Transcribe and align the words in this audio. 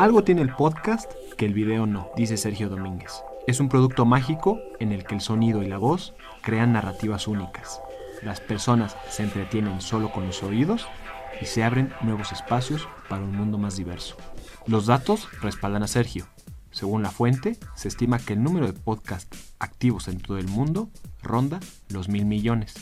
Algo 0.00 0.24
tiene 0.24 0.40
el 0.40 0.54
podcast 0.54 1.12
que 1.36 1.44
el 1.44 1.52
video 1.52 1.84
no, 1.84 2.08
dice 2.16 2.38
Sergio 2.38 2.70
Domínguez. 2.70 3.22
Es 3.46 3.60
un 3.60 3.68
producto 3.68 4.06
mágico 4.06 4.58
en 4.78 4.92
el 4.92 5.04
que 5.04 5.14
el 5.14 5.20
sonido 5.20 5.62
y 5.62 5.66
la 5.66 5.76
voz 5.76 6.14
crean 6.40 6.72
narrativas 6.72 7.28
únicas. 7.28 7.82
Las 8.22 8.40
personas 8.40 8.96
se 9.10 9.24
entretienen 9.24 9.82
solo 9.82 10.10
con 10.10 10.24
los 10.24 10.42
oídos 10.42 10.88
y 11.42 11.44
se 11.44 11.64
abren 11.64 11.92
nuevos 12.00 12.32
espacios 12.32 12.88
para 13.10 13.22
un 13.22 13.36
mundo 13.36 13.58
más 13.58 13.76
diverso. 13.76 14.16
Los 14.66 14.86
datos 14.86 15.28
respaldan 15.42 15.82
a 15.82 15.86
Sergio. 15.86 16.26
Según 16.70 17.02
la 17.02 17.10
fuente, 17.10 17.58
se 17.74 17.88
estima 17.88 18.18
que 18.18 18.32
el 18.32 18.42
número 18.42 18.68
de 18.68 18.72
podcasts 18.72 19.52
activos 19.58 20.08
en 20.08 20.18
todo 20.18 20.38
el 20.38 20.48
mundo 20.48 20.88
ronda 21.22 21.60
los 21.90 22.08
mil 22.08 22.24
millones 22.24 22.72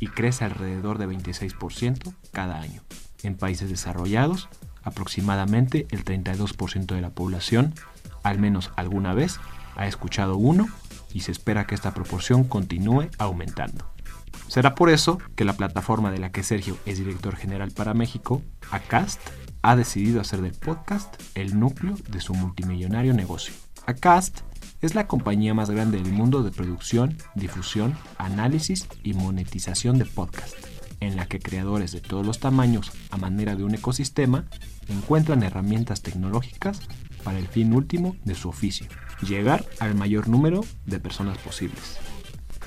y 0.00 0.06
crece 0.06 0.46
alrededor 0.46 0.96
de 0.96 1.06
26% 1.06 2.14
cada 2.32 2.62
año. 2.62 2.80
En 3.22 3.36
países 3.36 3.68
desarrollados, 3.68 4.48
aproximadamente 4.82 5.86
el 5.90 6.04
32% 6.04 6.94
de 6.94 7.00
la 7.00 7.10
población, 7.10 7.74
al 8.22 8.38
menos 8.38 8.70
alguna 8.76 9.14
vez, 9.14 9.40
ha 9.76 9.86
escuchado 9.86 10.36
uno 10.36 10.68
y 11.12 11.20
se 11.20 11.32
espera 11.32 11.66
que 11.66 11.74
esta 11.74 11.94
proporción 11.94 12.44
continúe 12.44 13.08
aumentando. 13.18 13.86
Será 14.48 14.74
por 14.74 14.90
eso 14.90 15.18
que 15.34 15.44
la 15.44 15.54
plataforma 15.54 16.10
de 16.10 16.18
la 16.18 16.30
que 16.30 16.42
Sergio 16.42 16.76
es 16.84 16.98
director 16.98 17.36
general 17.36 17.70
para 17.70 17.94
México, 17.94 18.42
Acast, 18.70 19.20
ha 19.62 19.76
decidido 19.76 20.20
hacer 20.20 20.42
del 20.42 20.52
podcast 20.52 21.14
el 21.34 21.58
núcleo 21.58 21.94
de 22.08 22.20
su 22.20 22.34
multimillonario 22.34 23.14
negocio. 23.14 23.54
Acast 23.86 24.40
es 24.82 24.94
la 24.94 25.06
compañía 25.06 25.54
más 25.54 25.70
grande 25.70 26.02
del 26.02 26.12
mundo 26.12 26.42
de 26.42 26.50
producción, 26.50 27.16
difusión, 27.34 27.96
análisis 28.18 28.88
y 29.02 29.14
monetización 29.14 29.98
de 29.98 30.04
podcast, 30.04 30.54
en 31.06 31.16
la 31.16 31.26
que 31.26 31.40
creadores 31.40 31.92
de 31.92 32.00
todos 32.00 32.24
los 32.24 32.38
tamaños, 32.38 32.92
a 33.10 33.16
manera 33.16 33.56
de 33.56 33.64
un 33.64 33.74
ecosistema, 33.74 34.44
encuentran 34.88 35.42
herramientas 35.42 36.02
tecnológicas 36.02 36.80
para 37.24 37.38
el 37.38 37.48
fin 37.48 37.72
último 37.72 38.16
de 38.24 38.34
su 38.34 38.48
oficio, 38.48 38.86
llegar 39.26 39.64
al 39.80 39.94
mayor 39.94 40.28
número 40.28 40.64
de 40.86 41.00
personas 41.00 41.38
posibles. 41.38 41.98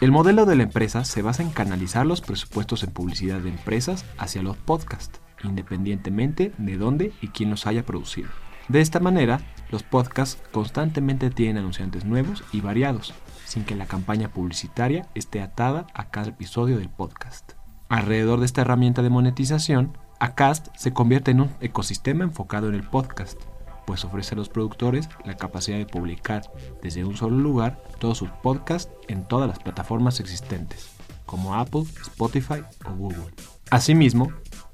El 0.01 0.11
modelo 0.11 0.45
de 0.45 0.57
la 0.57 0.63
empresa 0.63 1.05
se 1.05 1.21
basa 1.21 1.43
en 1.43 1.51
canalizar 1.51 2.05
los 2.05 2.21
presupuestos 2.21 2.83
en 2.83 2.91
publicidad 2.91 3.39
de 3.39 3.49
empresas 3.49 4.05
hacia 4.17 4.43
los 4.43 4.57
podcasts, 4.57 5.21
independientemente 5.43 6.51
de 6.57 6.77
dónde 6.77 7.13
y 7.21 7.29
quién 7.29 7.49
los 7.49 7.65
haya 7.65 7.85
producido. 7.85 8.29
De 8.67 8.81
esta 8.81 8.99
manera, 8.99 9.39
los 9.71 9.83
podcasts 9.83 10.41
constantemente 10.51 11.29
tienen 11.29 11.57
anunciantes 11.57 12.03
nuevos 12.03 12.43
y 12.51 12.61
variados, 12.61 13.13
sin 13.45 13.63
que 13.63 13.75
la 13.75 13.85
campaña 13.85 14.29
publicitaria 14.29 15.07
esté 15.15 15.41
atada 15.41 15.87
a 15.93 16.09
cada 16.09 16.29
episodio 16.29 16.77
del 16.77 16.89
podcast. 16.89 17.54
Alrededor 17.89 18.39
de 18.39 18.45
esta 18.45 18.61
herramienta 18.61 19.01
de 19.01 19.09
monetización, 19.09 19.97
Acast 20.19 20.67
se 20.75 20.93
convierte 20.93 21.31
en 21.31 21.41
un 21.41 21.51
ecosistema 21.61 22.23
enfocado 22.23 22.67
en 22.67 22.75
el 22.75 22.83
podcast, 22.83 23.39
pues 23.85 24.03
ofrece 24.03 24.33
a 24.33 24.37
los 24.37 24.49
productores 24.49 25.07
la 25.23 25.35
capacidad 25.35 25.77
de 25.77 25.85
publicar 25.85 26.43
desde 26.81 27.05
un 27.05 27.15
solo 27.15 27.37
lugar 27.37 27.83
todos 27.99 28.17
sus 28.17 28.29
podcasts 28.29 28.91
en 29.07 29.27
todas 29.27 29.47
las 29.47 29.59
plataformas 29.59 30.19
existentes, 30.19 30.89
como 31.25 31.55
Apple, 31.55 31.83
Spotify 32.01 32.63
o 32.85 32.95
Google. 32.95 33.33
Asimismo, 33.69 34.31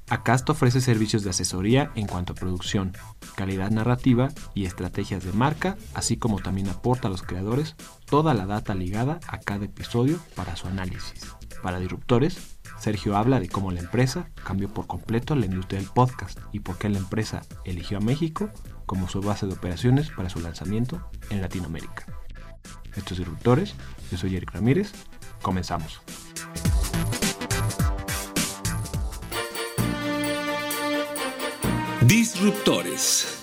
Acast 0.08 0.48
ofrece 0.50 0.80
servicios 0.80 1.22
de 1.22 1.30
asesoría 1.30 1.90
en 1.94 2.06
cuanto 2.06 2.32
a 2.32 2.36
producción, 2.36 2.92
calidad 3.34 3.70
narrativa 3.70 4.28
y 4.54 4.64
estrategias 4.64 5.24
de 5.24 5.32
marca, 5.32 5.76
así 5.94 6.16
como 6.16 6.38
también 6.40 6.68
aporta 6.68 7.08
a 7.08 7.10
los 7.10 7.22
creadores 7.22 7.76
toda 8.06 8.34
la 8.34 8.46
data 8.46 8.74
ligada 8.74 9.20
a 9.26 9.38
cada 9.38 9.64
episodio 9.64 10.18
para 10.34 10.56
su 10.56 10.68
análisis. 10.68 11.34
Para 11.62 11.78
Disruptores, 11.78 12.51
Sergio 12.82 13.16
habla 13.16 13.38
de 13.38 13.48
cómo 13.48 13.70
la 13.70 13.78
empresa 13.78 14.28
cambió 14.44 14.68
por 14.68 14.88
completo 14.88 15.36
la 15.36 15.46
industria 15.46 15.78
del 15.78 15.88
podcast 15.88 16.36
y 16.50 16.58
por 16.58 16.78
qué 16.78 16.88
la 16.88 16.98
empresa 16.98 17.42
eligió 17.64 17.98
a 17.98 18.00
México 18.00 18.50
como 18.86 19.08
su 19.08 19.20
base 19.20 19.46
de 19.46 19.52
operaciones 19.52 20.10
para 20.10 20.28
su 20.28 20.40
lanzamiento 20.40 21.00
en 21.30 21.40
Latinoamérica. 21.40 22.06
Estos 22.96 23.18
Disruptores, 23.18 23.76
yo 24.10 24.18
soy 24.18 24.34
Eric 24.34 24.50
Ramírez, 24.50 24.90
comenzamos. 25.42 26.00
Disruptores. 32.00 33.38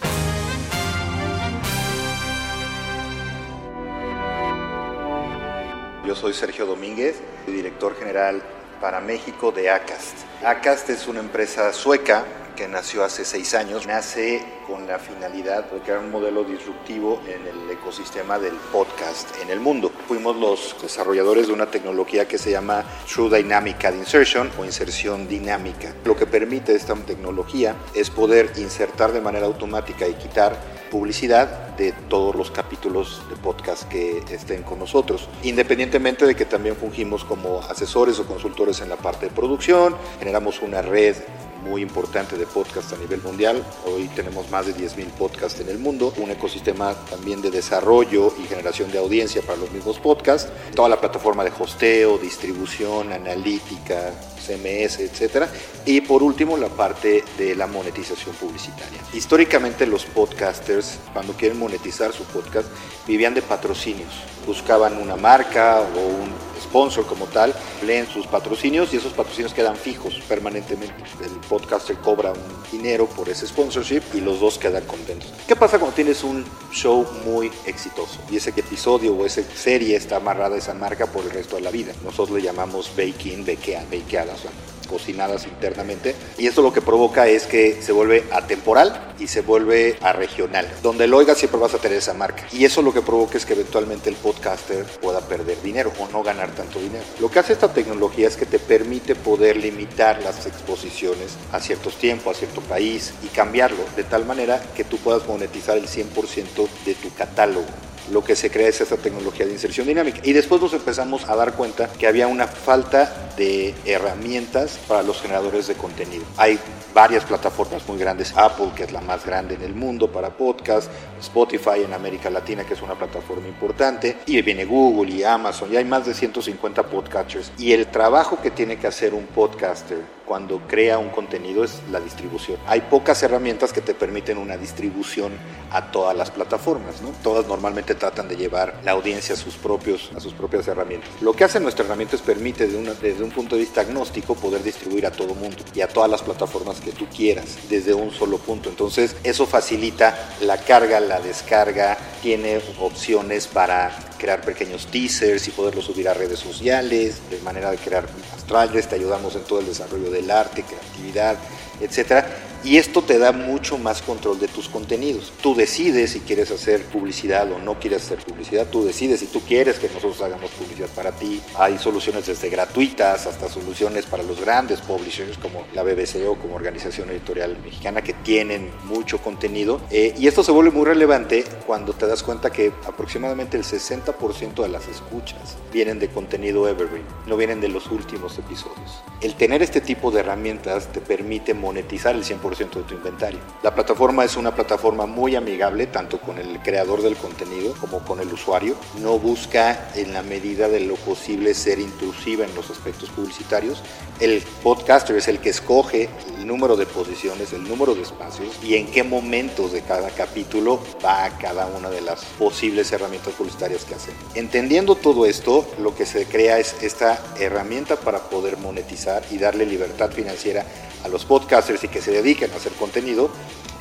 Yo 6.05 6.13
soy 6.13 6.33
Sergio 6.33 6.65
Domínguez, 6.65 7.21
director 7.47 7.95
general 7.95 8.43
para 8.79 9.01
México 9.01 9.51
de 9.51 9.69
ACAST. 9.69 10.15
ACAST 10.43 10.89
es 10.89 11.07
una 11.07 11.19
empresa 11.19 11.71
sueca 11.73 12.25
que 12.55 12.67
nació 12.67 13.05
hace 13.05 13.23
seis 13.23 13.53
años. 13.53 13.87
Nace 13.87 14.43
con 14.67 14.85
la 14.85 14.99
finalidad 14.99 15.63
de 15.71 15.79
crear 15.79 15.99
un 15.99 16.11
modelo 16.11 16.43
disruptivo 16.43 17.21
en 17.25 17.47
el 17.47 17.71
ecosistema 17.71 18.37
del 18.37 18.53
podcast 18.71 19.29
en 19.41 19.49
el 19.49 19.61
mundo. 19.61 19.89
Fuimos 20.07 20.35
los 20.35 20.75
desarrolladores 20.81 21.47
de 21.47 21.53
una 21.53 21.71
tecnología 21.71 22.27
que 22.27 22.37
se 22.37 22.51
llama 22.51 22.83
True 23.07 23.37
Dynamic 23.37 23.83
Insertion 23.85 24.51
o 24.59 24.65
inserción 24.65 25.27
dinámica. 25.27 25.93
Lo 26.03 26.17
que 26.17 26.25
permite 26.25 26.75
esta 26.75 26.95
tecnología 26.95 27.75
es 27.93 28.09
poder 28.09 28.51
insertar 28.57 29.13
de 29.13 29.21
manera 29.21 29.45
automática 29.45 30.05
y 30.05 30.15
quitar 30.15 30.78
publicidad 30.89 31.75
de 31.77 31.91
todos 31.91 32.35
los 32.35 32.51
capítulos 32.51 33.21
de 33.29 33.35
podcast 33.35 33.83
que 33.83 34.23
estén 34.31 34.63
con 34.63 34.79
nosotros, 34.79 35.29
independientemente 35.43 36.25
de 36.25 36.35
que 36.35 36.45
también 36.45 36.75
fungimos 36.75 37.23
como 37.23 37.61
asesores 37.61 38.19
o 38.19 38.25
consultores 38.25 38.81
en 38.81 38.89
la 38.89 38.97
parte 38.97 39.27
de 39.27 39.31
producción, 39.31 39.95
generamos 40.19 40.61
una 40.61 40.81
red 40.81 41.15
muy 41.63 41.81
importante 41.81 42.37
de 42.37 42.45
podcast 42.45 42.93
a 42.93 42.97
nivel 42.97 43.21
mundial. 43.21 43.63
Hoy 43.85 44.07
tenemos 44.15 44.49
más 44.49 44.65
de 44.65 44.75
10.000 44.75 45.05
podcasts 45.11 45.59
en 45.59 45.69
el 45.69 45.79
mundo, 45.79 46.13
un 46.17 46.31
ecosistema 46.31 46.93
también 47.09 47.41
de 47.41 47.51
desarrollo 47.51 48.33
y 48.41 48.47
generación 48.47 48.91
de 48.91 48.97
audiencia 48.97 49.41
para 49.41 49.57
los 49.57 49.71
mismos 49.71 49.99
podcasts, 49.99 50.51
toda 50.75 50.89
la 50.89 50.99
plataforma 50.99 51.43
de 51.43 51.51
hosteo, 51.57 52.17
distribución, 52.17 53.11
analítica, 53.11 54.11
CMS, 54.45 54.99
etcétera, 54.99 55.49
y 55.85 56.01
por 56.01 56.23
último 56.23 56.57
la 56.57 56.69
parte 56.69 57.23
de 57.37 57.55
la 57.55 57.67
monetización 57.67 58.35
publicitaria. 58.35 58.99
Históricamente 59.13 59.85
los 59.85 60.05
podcasters 60.05 60.97
cuando 61.13 61.33
quieren 61.33 61.59
monetizar 61.59 62.13
su 62.13 62.23
podcast 62.23 62.67
vivían 63.07 63.33
de 63.33 63.41
patrocinios, 63.41 64.11
buscaban 64.45 64.97
una 64.97 65.15
marca 65.15 65.81
o 65.81 66.07
un 66.07 66.48
sponsor 66.69 67.05
como 67.05 67.25
tal, 67.25 67.53
leen 67.85 68.07
sus 68.07 68.27
patrocinios 68.27 68.93
y 68.93 68.97
esos 68.97 69.13
patrocinios 69.13 69.53
quedan 69.53 69.75
fijos 69.75 70.21
permanentemente. 70.27 70.95
El 71.23 71.31
podcaster 71.47 71.97
cobra 71.97 72.31
un 72.31 72.71
dinero 72.71 73.07
por 73.07 73.27
ese 73.27 73.47
sponsorship 73.47 74.03
y 74.13 74.21
los 74.21 74.39
dos 74.39 74.57
quedan 74.57 74.85
contentos. 74.85 75.33
¿Qué 75.47 75.55
pasa 75.55 75.79
cuando 75.79 75.95
tienes 75.95 76.23
un 76.23 76.45
show 76.71 77.05
muy 77.25 77.51
exitoso 77.65 78.19
y 78.29 78.37
ese 78.37 78.51
episodio 78.51 79.15
o 79.15 79.25
esa 79.25 79.41
serie 79.43 79.95
está 79.95 80.17
amarrada 80.17 80.55
a 80.55 80.59
esa 80.59 80.73
marca 80.73 81.07
por 81.07 81.23
el 81.23 81.31
resto 81.31 81.55
de 81.55 81.63
la 81.63 81.71
vida? 81.71 81.93
Nosotros 82.03 82.37
le 82.37 82.43
llamamos 82.43 82.91
baking, 82.95 83.43
bequeada, 83.43 83.85
bakeadas, 83.91 84.41
cocinadas 84.89 85.45
internamente 85.45 86.15
y 86.37 86.47
esto 86.47 86.61
lo 86.61 86.73
que 86.73 86.81
provoca 86.81 87.27
es 87.27 87.45
que 87.45 87.81
se 87.81 87.91
vuelve 87.91 88.25
atemporal 88.31 89.13
y 89.19 89.27
se 89.27 89.41
vuelve 89.41 89.97
a 90.01 90.13
regional. 90.13 90.67
Donde 90.81 91.07
lo 91.07 91.17
oigas 91.17 91.37
siempre 91.37 91.59
vas 91.59 91.73
a 91.73 91.77
tener 91.77 91.97
esa 91.97 92.13
marca 92.13 92.45
y 92.51 92.65
eso 92.65 92.81
lo 92.81 92.93
que 92.93 93.01
provoca 93.01 93.37
es 93.37 93.45
que 93.45 93.53
eventualmente 93.53 94.09
el 94.09 94.15
podcaster 94.15 94.83
pueda 95.01 95.21
perder 95.21 95.61
dinero 95.61 95.91
o 95.99 96.07
no 96.07 96.23
ganar 96.23 96.49
tanto 96.51 96.79
dinero. 96.79 97.03
Lo 97.19 97.29
que 97.29 97.39
hace 97.39 97.53
esta 97.53 97.73
tecnología 97.73 98.27
es 98.27 98.35
que 98.35 98.45
te 98.45 98.59
permite 98.59 99.15
poder 99.15 99.57
limitar 99.57 100.21
las 100.23 100.45
exposiciones 100.45 101.37
a 101.51 101.59
ciertos 101.59 101.95
tiempos, 101.95 102.35
a 102.35 102.39
cierto 102.39 102.61
país 102.61 103.13
y 103.23 103.27
cambiarlo 103.27 103.83
de 103.95 104.03
tal 104.03 104.25
manera 104.25 104.61
que 104.75 104.83
tú 104.83 104.97
puedas 104.97 105.27
monetizar 105.27 105.77
el 105.77 105.87
100% 105.87 106.67
de 106.85 106.95
tu 106.95 107.13
catálogo 107.13 107.67
lo 108.11 108.23
que 108.23 108.35
se 108.35 108.49
crea 108.49 108.67
es 108.67 108.81
esta 108.81 108.97
tecnología 108.97 109.45
de 109.45 109.53
inserción 109.53 109.87
dinámica. 109.87 110.19
Y 110.23 110.33
después 110.33 110.61
nos 110.61 110.73
empezamos 110.73 111.27
a 111.29 111.35
dar 111.35 111.53
cuenta 111.53 111.87
que 111.87 112.07
había 112.07 112.27
una 112.27 112.47
falta 112.47 113.31
de 113.37 113.73
herramientas 113.85 114.79
para 114.87 115.03
los 115.03 115.21
generadores 115.21 115.67
de 115.67 115.75
contenido. 115.75 116.23
Hay 116.37 116.59
varias 116.93 117.23
plataformas 117.23 117.87
muy 117.87 117.97
grandes, 117.97 118.35
Apple, 118.35 118.71
que 118.75 118.83
es 118.83 118.91
la 118.91 119.01
más 119.01 119.25
grande 119.25 119.55
en 119.55 119.61
el 119.61 119.73
mundo 119.73 120.11
para 120.11 120.29
podcast, 120.29 120.89
Spotify 121.19 121.83
en 121.85 121.93
América 121.93 122.29
Latina, 122.29 122.63
que 122.63 122.73
es 122.73 122.81
una 122.81 122.95
plataforma 122.95 123.47
importante, 123.47 124.17
y 124.25 124.41
viene 124.41 124.65
Google 124.65 125.11
y 125.11 125.23
Amazon, 125.23 125.71
y 125.71 125.77
hay 125.77 125.85
más 125.85 126.05
de 126.05 126.13
150 126.13 126.83
podcasters. 126.83 127.51
Y 127.57 127.73
el 127.73 127.87
trabajo 127.87 128.39
que 128.41 128.51
tiene 128.51 128.77
que 128.77 128.87
hacer 128.87 129.13
un 129.13 129.25
podcaster 129.27 130.18
cuando 130.29 130.59
crea 130.67 130.99
un 130.99 131.09
contenido 131.09 131.63
es 131.63 131.81
la 131.91 131.99
distribución. 131.99 132.59
Hay 132.67 132.81
pocas 132.81 133.23
herramientas 133.23 133.73
que 133.73 133.81
te 133.81 133.95
permiten 133.95 134.37
una 134.37 134.57
distribución 134.57 135.33
a 135.71 135.89
todas 135.89 136.15
las 136.15 136.29
plataformas, 136.29 137.01
¿no? 137.01 137.09
Todas 137.23 137.47
normalmente 137.47 137.95
tratan 137.95 138.27
de 138.27 138.37
llevar 138.37 138.79
la 138.83 138.91
audiencia 138.91 139.33
a 139.33 139.37
sus, 139.39 139.55
propios, 139.55 140.11
a 140.15 140.19
sus 140.19 140.33
propias 140.33 140.67
herramientas. 140.67 141.09
Lo 141.21 141.33
que 141.33 141.45
hace 141.45 141.59
nuestra 141.59 141.83
herramienta 141.83 142.15
es 142.15 142.21
permite 142.21 142.67
desde 142.67 143.23
un 143.23 143.31
punto 143.31 143.55
de 143.55 143.61
vista 143.61 143.81
agnóstico 143.81 144.35
poder 144.35 144.61
distribuir 144.61 145.07
a 145.07 145.11
todo 145.11 145.33
mundo 145.33 145.63
y 145.73 145.81
a 145.81 145.87
todas 145.87 146.11
las 146.11 146.21
plataformas 146.21 146.79
que 146.79 146.91
tú 146.91 147.07
quieras 147.07 147.57
desde 147.67 147.95
un 147.95 148.11
solo 148.11 148.37
punto. 148.37 148.69
Entonces 148.69 149.15
eso 149.23 149.47
facilita 149.47 150.35
la 150.41 150.57
carga, 150.57 150.99
la 150.99 151.19
descarga, 151.21 151.97
tiene 152.21 152.61
opciones 152.79 153.47
para 153.47 154.08
crear 154.19 154.41
pequeños 154.41 154.85
teasers 154.87 155.47
y 155.47 155.51
poderlos 155.51 155.85
subir 155.85 156.07
a 156.07 156.13
redes 156.13 156.39
sociales, 156.39 157.21
de 157.31 157.39
manera 157.39 157.71
de 157.71 157.77
crear 157.77 158.07
astrales, 158.35 158.87
te 158.87 158.95
ayudamos 158.95 159.35
en 159.35 159.43
todo 159.43 159.61
el 159.61 159.65
desarrollo 159.65 160.11
del 160.11 160.29
arte, 160.29 160.63
creatividad, 160.63 161.37
etcétera 161.81 162.48
y 162.63 162.77
esto 162.77 163.01
te 163.01 163.17
da 163.17 163.31
mucho 163.31 163.77
más 163.77 164.01
control 164.01 164.39
de 164.39 164.47
tus 164.47 164.69
contenidos. 164.69 165.31
Tú 165.41 165.55
decides 165.55 166.11
si 166.11 166.19
quieres 166.19 166.51
hacer 166.51 166.83
publicidad 166.85 167.51
o 167.51 167.59
no 167.59 167.79
quieres 167.79 168.03
hacer 168.03 168.19
publicidad, 168.19 168.67
tú 168.67 168.83
decides 168.83 169.21
si 169.21 169.27
tú 169.27 169.41
quieres 169.41 169.79
que 169.79 169.87
nosotros 169.87 170.21
hagamos 170.21 170.51
publicidad 170.51 170.89
para 170.89 171.11
ti. 171.11 171.41
Hay 171.55 171.77
soluciones 171.77 172.25
desde 172.25 172.49
gratuitas 172.49 173.27
hasta 173.27 173.49
soluciones 173.49 174.05
para 174.05 174.23
los 174.23 174.41
grandes 174.41 174.81
publishers 174.81 175.37
como 175.37 175.63
la 175.73 175.83
BBC 175.83 176.27
o 176.27 176.35
como 176.35 176.55
Organización 176.55 177.09
Editorial 177.09 177.57
Mexicana 177.63 178.01
que 178.01 178.13
tienen 178.13 178.69
mucho 178.85 179.19
contenido. 179.19 179.81
Eh, 179.89 180.13
y 180.17 180.27
esto 180.27 180.43
se 180.43 180.51
vuelve 180.51 180.71
muy 180.71 180.85
relevante 180.85 181.45
cuando 181.65 181.93
te 181.93 182.07
das 182.07 182.23
cuenta 182.23 182.51
que 182.51 182.71
aproximadamente 182.85 183.57
el 183.57 183.63
60% 183.63 184.61
de 184.61 184.69
las 184.69 184.87
escuchas 184.87 185.57
vienen 185.71 185.99
de 185.99 186.09
contenido 186.09 186.67
evergreen, 186.67 187.05
no 187.27 187.37
vienen 187.37 187.61
de 187.61 187.69
los 187.69 187.87
últimos 187.87 188.37
episodios. 188.37 189.01
El 189.21 189.35
tener 189.35 189.61
este 189.61 189.81
tipo 189.81 190.11
de 190.11 190.21
herramientas 190.21 190.87
te 190.91 191.01
permite 191.01 191.53
monetizar 191.53 192.15
el 192.15 192.23
100% 192.23 192.48
de 192.57 192.65
tu 192.65 192.95
inventario. 192.95 193.39
La 193.61 193.73
plataforma 193.73 194.25
es 194.25 194.35
una 194.35 194.53
plataforma 194.53 195.05
muy 195.05 195.35
amigable 195.35 195.87
tanto 195.87 196.19
con 196.19 196.39
el 196.39 196.59
creador 196.61 197.01
del 197.01 197.15
contenido 197.15 197.73
como 197.79 197.99
con 197.99 198.19
el 198.19 198.33
usuario. 198.33 198.75
No 198.99 199.19
busca 199.19 199.91
en 199.95 200.13
la 200.13 200.23
medida 200.23 200.67
de 200.67 200.79
lo 200.79 200.95
posible 200.95 201.53
ser 201.53 201.79
intrusiva 201.79 202.45
en 202.45 202.55
los 202.55 202.69
aspectos 202.71 203.09
publicitarios. 203.09 203.83
El 204.19 204.41
podcaster 204.63 205.15
es 205.15 205.27
el 205.27 205.39
que 205.39 205.49
escoge 205.49 206.09
el 206.37 206.47
número 206.47 206.75
de 206.75 206.85
posiciones, 206.85 207.53
el 207.53 207.67
número 207.67 207.93
de 207.93 208.01
espacios 208.01 208.57
y 208.63 208.75
en 208.75 208.87
qué 208.87 209.03
momentos 209.03 209.71
de 209.71 209.81
cada 209.81 210.09
capítulo 210.09 210.79
va 211.05 211.29
cada 211.39 211.67
una 211.67 211.89
de 211.89 212.01
las 212.01 212.25
posibles 212.37 212.91
herramientas 212.91 213.33
publicitarias 213.33 213.85
que 213.85 213.95
hacen. 213.95 214.15
Entendiendo 214.33 214.95
todo 214.95 215.25
esto, 215.25 215.65
lo 215.79 215.95
que 215.95 216.05
se 216.05 216.25
crea 216.25 216.57
es 216.57 216.81
esta 216.81 217.21
herramienta 217.39 217.95
para 217.95 218.19
poder 218.29 218.57
monetizar 218.57 219.23
y 219.29 219.37
darle 219.37 219.65
libertad 219.65 220.11
financiera 220.11 220.65
a 221.03 221.07
los 221.07 221.25
podcasters 221.25 221.83
y 221.83 221.87
que 221.87 222.01
se 222.01 222.11
dediquen 222.11 222.51
a 222.51 222.55
hacer 222.55 222.73
contenido, 222.73 223.29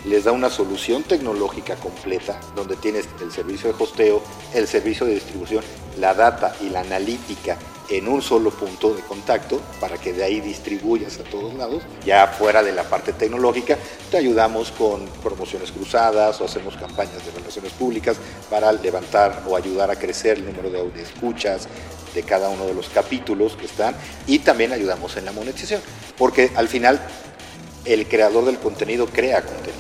les 0.05 0.25
da 0.25 0.33
una 0.33 0.51
solución 0.51 1.03
tecnológica 1.03 1.77
completa 1.77 2.41
donde 2.55 2.77
tienes 2.77 3.09
el 3.21 3.33
servicio 3.33 3.73
de 3.73 3.83
hosteo, 3.83 4.23
el 4.55 4.67
servicio 4.67 5.07
de 5.07 5.15
distribución, 5.15 5.63
la 5.99 6.15
data 6.15 6.55
y 6.61 6.71
la 6.71 6.81
analítica 6.81 7.59
en 7.91 8.07
un 8.07 8.21
solo 8.21 8.51
punto 8.51 8.95
de 8.95 9.03
contacto 9.03 9.61
para 9.81 9.97
que 9.97 10.13
de 10.13 10.23
ahí 10.23 10.41
distribuyas 10.41 11.19
a 11.19 11.25
todos 11.25 11.55
lados. 11.55 11.83
Ya 12.05 12.27
fuera 12.27 12.63
de 12.63 12.73
la 12.73 12.85
parte 12.85 13.13
tecnológica, 13.13 13.79
te 14.11 14.19
ayudamos 14.19 14.71
con 14.73 15.07
promociones 15.23 15.73
cruzadas 15.73 16.41
o 16.41 16.45
hacemos 16.45 16.77
campañas 16.77 17.25
de 17.25 17.33
relaciones 17.33 17.73
públicas 17.73 18.17
para 18.51 18.73
levantar 18.73 19.43
o 19.49 19.57
ayudar 19.57 19.91
a 19.91 19.97
crecer 19.97 20.39
el 20.39 20.47
número 20.47 20.71
de 20.71 21.03
escuchas 21.03 21.67
de 22.19 22.25
cada 22.25 22.49
uno 22.49 22.67
de 22.67 22.75
los 22.75 22.89
capítulos 22.89 23.55
que 23.55 23.67
están 23.67 23.95
y 24.27 24.41
también 24.41 24.73
ayudamos 24.73 25.17
en 25.17 25.25
la 25.25 25.31
monetización, 25.31 25.81
porque 26.17 26.51
al 26.57 26.67
final 26.67 27.01
el 27.85 28.09
creador 28.09 28.45
del 28.45 28.59
contenido 28.59 29.07
crea 29.07 29.43
contenido, 29.43 29.79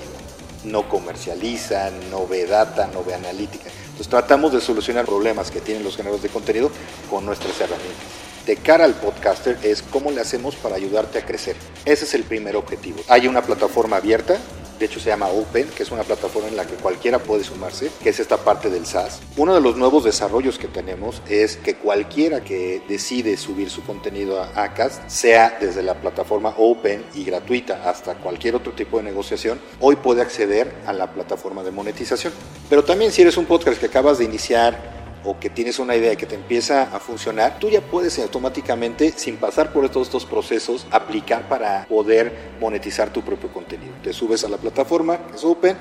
no 0.62 0.88
comercializa, 0.88 1.90
no 2.12 2.28
ve 2.28 2.46
data, 2.46 2.88
no 2.94 3.02
ve 3.02 3.14
analítica. 3.14 3.70
Entonces 3.86 4.08
tratamos 4.08 4.52
de 4.52 4.60
solucionar 4.60 5.04
problemas 5.04 5.50
que 5.50 5.60
tienen 5.60 5.82
los 5.82 5.96
generadores 5.96 6.22
de 6.22 6.28
contenido 6.28 6.70
con 7.10 7.26
nuestras 7.26 7.60
herramientas. 7.60 8.27
De 8.48 8.56
cara 8.56 8.86
al 8.86 8.94
podcaster 8.94 9.58
es 9.62 9.82
cómo 9.82 10.10
le 10.10 10.22
hacemos 10.22 10.56
para 10.56 10.74
ayudarte 10.74 11.18
a 11.18 11.26
crecer. 11.26 11.54
Ese 11.84 12.06
es 12.06 12.14
el 12.14 12.24
primer 12.24 12.56
objetivo. 12.56 12.98
Hay 13.06 13.28
una 13.28 13.42
plataforma 13.42 13.98
abierta 13.98 14.38
de 14.78 14.86
hecho 14.86 15.00
se 15.00 15.10
llama 15.10 15.26
Open, 15.28 15.66
que 15.76 15.82
es 15.82 15.90
una 15.90 16.04
plataforma 16.04 16.48
en 16.48 16.56
la 16.56 16.64
que 16.64 16.74
cualquiera 16.74 17.18
puede 17.18 17.42
sumarse, 17.42 17.90
que 18.02 18.10
es 18.10 18.20
esta 18.20 18.36
parte 18.36 18.70
del 18.70 18.86
SaaS. 18.86 19.20
Uno 19.36 19.54
de 19.54 19.60
los 19.60 19.76
nuevos 19.76 20.04
desarrollos 20.04 20.58
que 20.58 20.68
tenemos 20.68 21.20
es 21.28 21.56
que 21.56 21.74
cualquiera 21.74 22.42
que 22.42 22.80
decide 22.88 23.36
subir 23.36 23.70
su 23.70 23.82
contenido 23.82 24.40
a 24.40 24.62
Acast, 24.62 25.08
sea 25.08 25.58
desde 25.60 25.82
la 25.82 25.94
plataforma 25.94 26.54
Open 26.56 27.04
y 27.14 27.24
gratuita 27.24 27.90
hasta 27.90 28.14
cualquier 28.14 28.54
otro 28.54 28.72
tipo 28.72 28.98
de 28.98 29.02
negociación, 29.02 29.60
hoy 29.80 29.96
puede 29.96 30.22
acceder 30.22 30.72
a 30.86 30.92
la 30.92 31.12
plataforma 31.12 31.64
de 31.64 31.72
monetización. 31.72 32.32
Pero 32.70 32.84
también 32.84 33.10
si 33.10 33.22
eres 33.22 33.36
un 33.36 33.46
podcast 33.46 33.80
que 33.80 33.86
acabas 33.86 34.18
de 34.18 34.24
iniciar, 34.24 34.97
o 35.24 35.38
que 35.38 35.50
tienes 35.50 35.78
una 35.78 35.96
idea 35.96 36.16
que 36.16 36.26
te 36.26 36.34
empieza 36.34 36.82
a 36.94 37.00
funcionar, 37.00 37.58
tú 37.58 37.68
ya 37.68 37.80
puedes 37.80 38.18
automáticamente, 38.18 39.12
sin 39.16 39.36
pasar 39.36 39.72
por 39.72 39.88
todos 39.88 40.08
estos 40.08 40.26
procesos, 40.26 40.86
aplicar 40.90 41.48
para 41.48 41.86
poder 41.86 42.32
monetizar 42.60 43.12
tu 43.12 43.22
propio 43.22 43.52
contenido. 43.52 43.92
Te 44.02 44.12
subes 44.12 44.44
a 44.44 44.48
la 44.48 44.56
plataforma, 44.56 45.18
es 45.34 45.44
Open, 45.44 45.76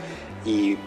y 0.45 0.77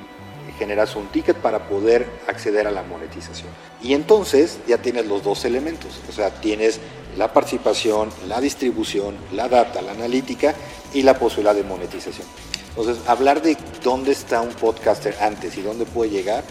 generas 0.59 0.97
un 0.97 1.07
ticket 1.09 1.37
para 1.37 1.69
poder 1.69 2.07
acceder 2.27 2.67
a 2.67 2.71
la 2.71 2.83
monetización. 2.83 3.49
Y 3.83 3.95
entonces 3.95 4.59
ya 4.67 4.79
tienes 4.79 5.07
los 5.07 5.23
dos 5.23 5.45
elementos, 5.45 6.01
o 6.09 6.13
sea, 6.13 6.31
tienes 6.31 6.81
la 7.17 7.33
participación, 7.33 8.11
la 8.29 8.41
distribución, 8.41 9.17
la 9.33 9.49
data, 9.49 9.83
la 9.83 9.93
analítica 9.93 10.55
y 10.93 11.03
la 11.03 11.19
posibilidad 11.19 11.55
de 11.55 11.65
monetización. 11.65 12.27
Entonces, 12.71 12.99
hablar 13.09 13.43
de 13.43 13.57
dónde 13.83 14.13
está 14.13 14.41
un 14.41 14.51
podcaster 14.51 15.17
antes 15.21 15.57
y 15.57 15.63
dónde 15.63 15.87
puede 15.87 16.11
llegar, 16.11 16.45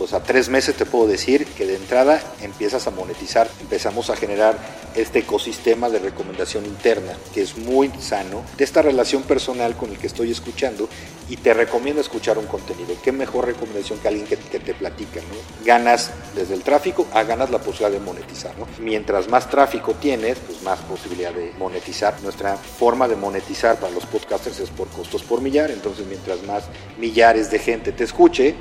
pues 0.00 0.14
a 0.14 0.22
tres 0.22 0.48
meses 0.48 0.76
te 0.76 0.86
puedo 0.86 1.06
decir 1.06 1.44
que 1.44 1.66
de 1.66 1.76
entrada 1.76 2.22
empiezas 2.40 2.86
a 2.86 2.90
monetizar, 2.90 3.50
empezamos 3.60 4.08
a 4.08 4.16
generar 4.16 4.56
este 4.96 5.18
ecosistema 5.18 5.90
de 5.90 5.98
recomendación 5.98 6.64
interna 6.64 7.12
que 7.34 7.42
es 7.42 7.58
muy 7.58 7.90
sano, 8.00 8.42
de 8.56 8.64
esta 8.64 8.80
relación 8.80 9.24
personal 9.24 9.76
con 9.76 9.90
el 9.90 9.98
que 9.98 10.06
estoy 10.06 10.30
escuchando 10.30 10.88
y 11.28 11.36
te 11.36 11.52
recomiendo 11.52 12.00
escuchar 12.00 12.38
un 12.38 12.46
contenido. 12.46 12.94
¿Qué 13.04 13.12
mejor 13.12 13.44
recomendación 13.44 13.98
que 13.98 14.08
alguien 14.08 14.26
que, 14.26 14.36
te 14.36 14.72
platica? 14.72 15.20
¿no? 15.20 15.66
Ganas 15.66 16.12
desde 16.34 16.54
el 16.54 16.62
tráfico 16.62 17.06
a 17.12 17.22
ganas 17.24 17.50
la 17.50 17.58
posibilidad 17.58 18.00
de 18.00 18.02
monetizar. 18.02 18.56
¿no? 18.58 18.66
Mientras 18.78 19.28
más 19.28 19.50
tráfico 19.50 19.92
tienes, 19.92 20.38
pues 20.38 20.62
más 20.62 20.78
posibilidad 20.80 21.34
de 21.34 21.52
monetizar. 21.58 22.14
Nuestra 22.22 22.56
forma 22.56 23.06
de 23.06 23.16
monetizar 23.16 23.78
para 23.78 23.92
los 23.92 24.06
podcasters 24.06 24.60
es 24.60 24.70
por 24.70 24.88
costos 24.88 25.22
por 25.22 25.42
millar, 25.42 25.70
entonces 25.70 26.06
mientras 26.06 26.42
más 26.44 26.64
millares 26.98 27.50
de 27.50 27.58
gente 27.58 27.92
te 27.92 28.04
escuche, 28.04 28.54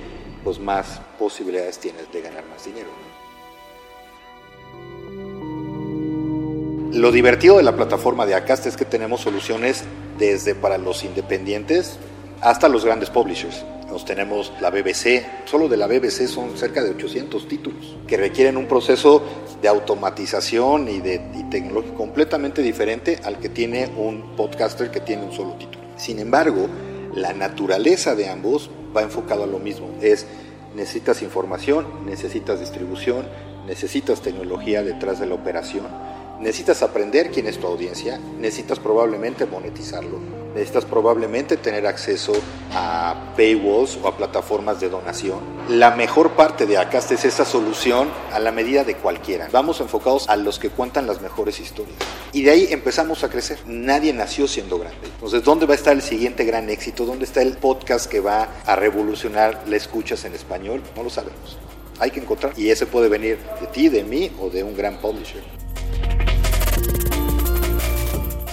pues 0.43 0.60
más 0.60 1.01
posibilidades 1.17 1.79
tienes 1.79 2.12
de 2.12 2.22
ganar 2.22 2.43
más 2.46 2.65
dinero. 2.65 2.89
Lo 6.91 7.12
divertido 7.12 7.58
de 7.58 7.63
la 7.63 7.75
plataforma 7.75 8.25
de 8.25 8.36
Acast 8.36 8.65
es 8.65 8.75
que 8.75 8.86
tenemos 8.86 9.22
soluciones 9.22 9.84
desde 10.17 10.55
para 10.55 10.77
los 10.77 11.03
independientes 11.03 11.98
hasta 12.41 12.67
los 12.67 12.84
grandes 12.84 13.10
publishers. 13.10 13.63
Nos 13.89 14.05
tenemos 14.05 14.51
la 14.60 14.69
BBC, 14.69 15.25
solo 15.46 15.67
de 15.67 15.77
la 15.77 15.88
BBC 15.88 16.27
son 16.27 16.58
cerca 16.58 16.84
de 16.84 16.91
800 16.91 17.48
títulos 17.48 17.98
que 18.08 18.17
requieren 18.17 18.58
un 18.58 18.67
proceso 18.67 19.24
de 19.62 19.67
automatización 19.67 20.88
y 20.89 21.00
de 21.00 21.19
tecnología 21.50 21.93
completamente 21.93 22.62
diferente 22.62 23.19
al 23.24 23.39
que 23.39 23.50
tiene 23.50 23.89
un 23.98 24.36
podcaster 24.36 24.91
que 24.91 25.00
tiene 25.00 25.24
un 25.24 25.31
solo 25.31 25.53
título. 25.53 25.84
Sin 25.96 26.19
embargo, 26.19 26.67
la 27.13 27.34
naturaleza 27.34 28.15
de 28.15 28.29
ambos 28.29 28.69
va 28.96 29.01
enfocado 29.01 29.43
a 29.43 29.48
lo 29.48 29.60
mismo. 29.60 29.89
Es 30.01 30.25
necesitas 30.75 31.22
información, 31.22 31.86
necesitas 32.05 32.60
distribución, 32.60 33.27
necesitas 33.67 34.22
tecnología 34.22 34.84
detrás 34.84 35.19
de 35.19 35.25
la 35.25 35.36
operación, 35.36 35.88
necesitas 36.39 36.84
aprender 36.84 37.31
quién 37.31 37.48
es 37.48 37.60
tu 37.60 37.67
audiencia, 37.67 38.19
necesitas 38.39 38.79
probablemente 38.79 39.46
monetizarlo 39.46 40.38
necesitas 40.53 40.86
probablemente 40.86 41.58
tener 41.58 41.86
acceso 41.86 42.34
a 42.74 43.34
paywalls 43.36 43.98
o 44.01 44.08
a 44.08 44.18
plataformas 44.18 44.79
de 44.79 44.89
donación. 44.89 45.39
La 45.70 45.91
mejor 45.91 46.32
parte 46.32 46.65
de 46.65 46.77
Acast 46.77 47.12
es 47.12 47.25
esa 47.25 47.46
solución 47.46 48.10
a 48.32 48.39
la 48.39 48.51
medida 48.51 48.84
de 48.84 48.96
cualquiera. 48.96 49.48
Vamos 49.51 49.82
enfocados 49.82 50.29
a 50.29 50.36
los 50.36 50.60
que 50.60 50.70
cuentan 50.70 51.08
las 51.08 51.22
mejores 51.22 51.60
historias. 51.60 51.96
Y 52.34 52.44
de 52.44 52.51
ahí 52.51 52.68
empezamos 52.72 53.24
a 53.24 53.29
crecer. 53.29 53.60
Nadie 53.65 54.13
nació 54.13 54.48
siendo 54.48 54.79
grande. 54.79 54.98
Entonces, 55.03 55.44
¿dónde 55.44 55.65
va 55.65 55.74
a 55.74 55.77
estar 55.77 55.94
el 55.94 56.01
siguiente 56.01 56.44
gran 56.46 56.70
éxito? 56.70 57.06
¿Dónde 57.06 57.25
está 57.25 57.41
el 57.41 57.58
podcast 57.58 58.10
que 58.10 58.20
va 58.20 58.50
a 58.65 58.75
revolucionar 58.75 59.63
la 59.68 59.75
escuchas 59.75 60.25
en 60.25 60.34
español? 60.34 60.82
No 60.96 61.03
lo 61.03 61.10
sabemos. 61.10 61.58
Hay 62.00 62.12
que 62.12 62.20
encontrar. 62.20 62.53
Y 62.58 62.70
ese 62.70 62.86
puede 62.86 63.10
venir 63.10 63.38
de 63.60 63.68
ti, 63.68 63.89
de 63.89 64.03
mí 64.03 64.32
o 64.39 64.50
de 64.50 64.63
un 64.63 64.75
gran 64.75 64.98
publisher. 64.98 65.44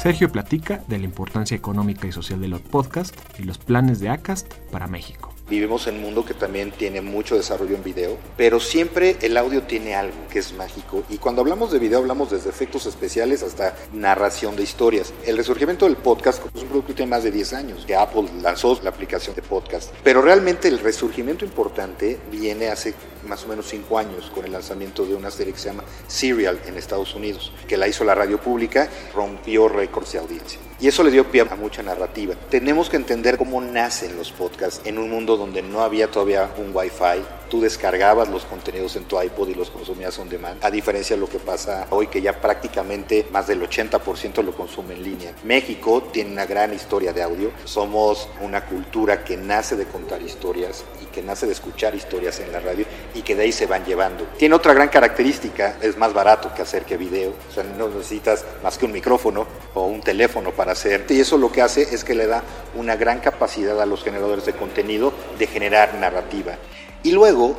Sergio 0.06 0.30
platica 0.30 0.84
de 0.86 1.00
la 1.00 1.04
importancia 1.04 1.56
económica 1.56 2.06
y 2.06 2.12
social 2.12 2.40
de 2.40 2.46
los 2.46 2.60
podcasts 2.60 3.18
y 3.40 3.42
los 3.42 3.58
planes 3.58 3.98
de 3.98 4.08
ACAST 4.08 4.54
para 4.70 4.86
México. 4.86 5.35
Vivimos 5.48 5.86
en 5.86 5.94
un 5.94 6.02
mundo 6.02 6.24
que 6.24 6.34
también 6.34 6.72
tiene 6.72 7.00
mucho 7.00 7.36
desarrollo 7.36 7.76
en 7.76 7.84
video, 7.84 8.18
pero 8.36 8.58
siempre 8.58 9.16
el 9.20 9.36
audio 9.36 9.62
tiene 9.62 9.94
algo 9.94 10.16
que 10.28 10.40
es 10.40 10.52
mágico. 10.52 11.04
Y 11.08 11.18
cuando 11.18 11.40
hablamos 11.40 11.70
de 11.70 11.78
video 11.78 12.00
hablamos 12.00 12.32
desde 12.32 12.50
efectos 12.50 12.84
especiales 12.86 13.44
hasta 13.44 13.76
narración 13.92 14.56
de 14.56 14.64
historias. 14.64 15.12
El 15.24 15.36
resurgimiento 15.36 15.84
del 15.84 15.98
podcast 15.98 16.44
es 16.52 16.62
un 16.62 16.68
producto 16.68 16.88
que 16.88 16.94
tiene 16.94 17.10
más 17.10 17.22
de 17.22 17.30
10 17.30 17.52
años, 17.52 17.86
que 17.86 17.94
Apple 17.94 18.24
lanzó 18.42 18.76
la 18.82 18.90
aplicación 18.90 19.36
de 19.36 19.42
podcast. 19.42 19.92
Pero 20.02 20.20
realmente 20.20 20.66
el 20.66 20.80
resurgimiento 20.80 21.44
importante 21.44 22.18
viene 22.28 22.66
hace 22.66 22.94
más 23.28 23.44
o 23.44 23.48
menos 23.48 23.68
5 23.68 23.98
años 23.98 24.32
con 24.34 24.44
el 24.46 24.52
lanzamiento 24.52 25.06
de 25.06 25.14
una 25.14 25.30
serie 25.30 25.52
que 25.52 25.60
se 25.60 25.68
llama 25.68 25.84
Serial 26.08 26.58
en 26.66 26.76
Estados 26.76 27.14
Unidos, 27.14 27.52
que 27.68 27.76
la 27.76 27.86
hizo 27.86 28.02
la 28.02 28.16
radio 28.16 28.40
pública, 28.40 28.88
rompió 29.14 29.68
récords 29.68 30.12
de 30.12 30.18
audiencia. 30.18 30.60
Y 30.78 30.88
eso 30.88 31.02
le 31.02 31.10
dio 31.10 31.30
pie 31.30 31.40
a 31.40 31.56
mucha 31.56 31.82
narrativa. 31.82 32.34
Tenemos 32.50 32.90
que 32.90 32.96
entender 32.96 33.38
cómo 33.38 33.60
nacen 33.62 34.16
los 34.16 34.30
podcasts 34.30 34.82
en 34.84 34.98
un 34.98 35.08
mundo 35.08 35.35
donde 35.36 35.62
no 35.62 35.82
había 35.82 36.10
todavía 36.10 36.50
un 36.56 36.70
Wi-Fi. 36.74 37.24
Tú 37.50 37.60
descargabas 37.60 38.28
los 38.28 38.44
contenidos 38.44 38.96
en 38.96 39.04
tu 39.04 39.20
iPod 39.20 39.48
y 39.48 39.54
los 39.54 39.70
consumías 39.70 40.18
on 40.18 40.28
demand, 40.28 40.64
a 40.64 40.70
diferencia 40.70 41.16
de 41.16 41.20
lo 41.20 41.28
que 41.28 41.38
pasa 41.38 41.86
hoy, 41.90 42.08
que 42.08 42.20
ya 42.20 42.40
prácticamente 42.40 43.26
más 43.30 43.46
del 43.46 43.62
80% 43.62 44.42
lo 44.42 44.52
consume 44.52 44.94
en 44.94 45.02
línea. 45.02 45.32
México 45.44 46.02
tiene 46.12 46.32
una 46.32 46.46
gran 46.46 46.74
historia 46.74 47.12
de 47.12 47.22
audio. 47.22 47.52
Somos 47.64 48.28
una 48.40 48.64
cultura 48.64 49.24
que 49.24 49.36
nace 49.36 49.76
de 49.76 49.86
contar 49.86 50.22
historias 50.22 50.84
y 51.02 51.06
que 51.06 51.22
nace 51.22 51.46
de 51.46 51.52
escuchar 51.52 51.94
historias 51.94 52.40
en 52.40 52.52
la 52.52 52.60
radio 52.60 52.84
y 53.14 53.22
que 53.22 53.34
de 53.34 53.44
ahí 53.44 53.52
se 53.52 53.66
van 53.66 53.84
llevando. 53.84 54.26
Tiene 54.36 54.54
otra 54.54 54.74
gran 54.74 54.88
característica, 54.88 55.76
es 55.80 55.96
más 55.96 56.12
barato 56.12 56.52
que 56.54 56.62
hacer 56.62 56.84
que 56.84 56.96
video. 56.96 57.32
O 57.48 57.52
sea, 57.52 57.62
no 57.62 57.88
necesitas 57.88 58.44
más 58.62 58.76
que 58.78 58.86
un 58.86 58.92
micrófono 58.92 59.46
o 59.74 59.86
un 59.86 60.00
teléfono 60.00 60.50
para 60.50 60.72
hacer. 60.72 61.06
Y 61.08 61.20
eso 61.20 61.38
lo 61.38 61.52
que 61.52 61.62
hace 61.62 61.82
es 61.82 62.04
que 62.04 62.14
le 62.14 62.26
da 62.26 62.42
una 62.74 62.96
gran 62.96 63.20
capacidad 63.20 63.80
a 63.80 63.86
los 63.86 64.02
generadores 64.02 64.44
de 64.46 64.52
contenido 64.52 65.12
de 65.38 65.46
generar 65.46 65.94
narrativa. 65.94 66.56
Y 67.06 67.12
luego, 67.12 67.56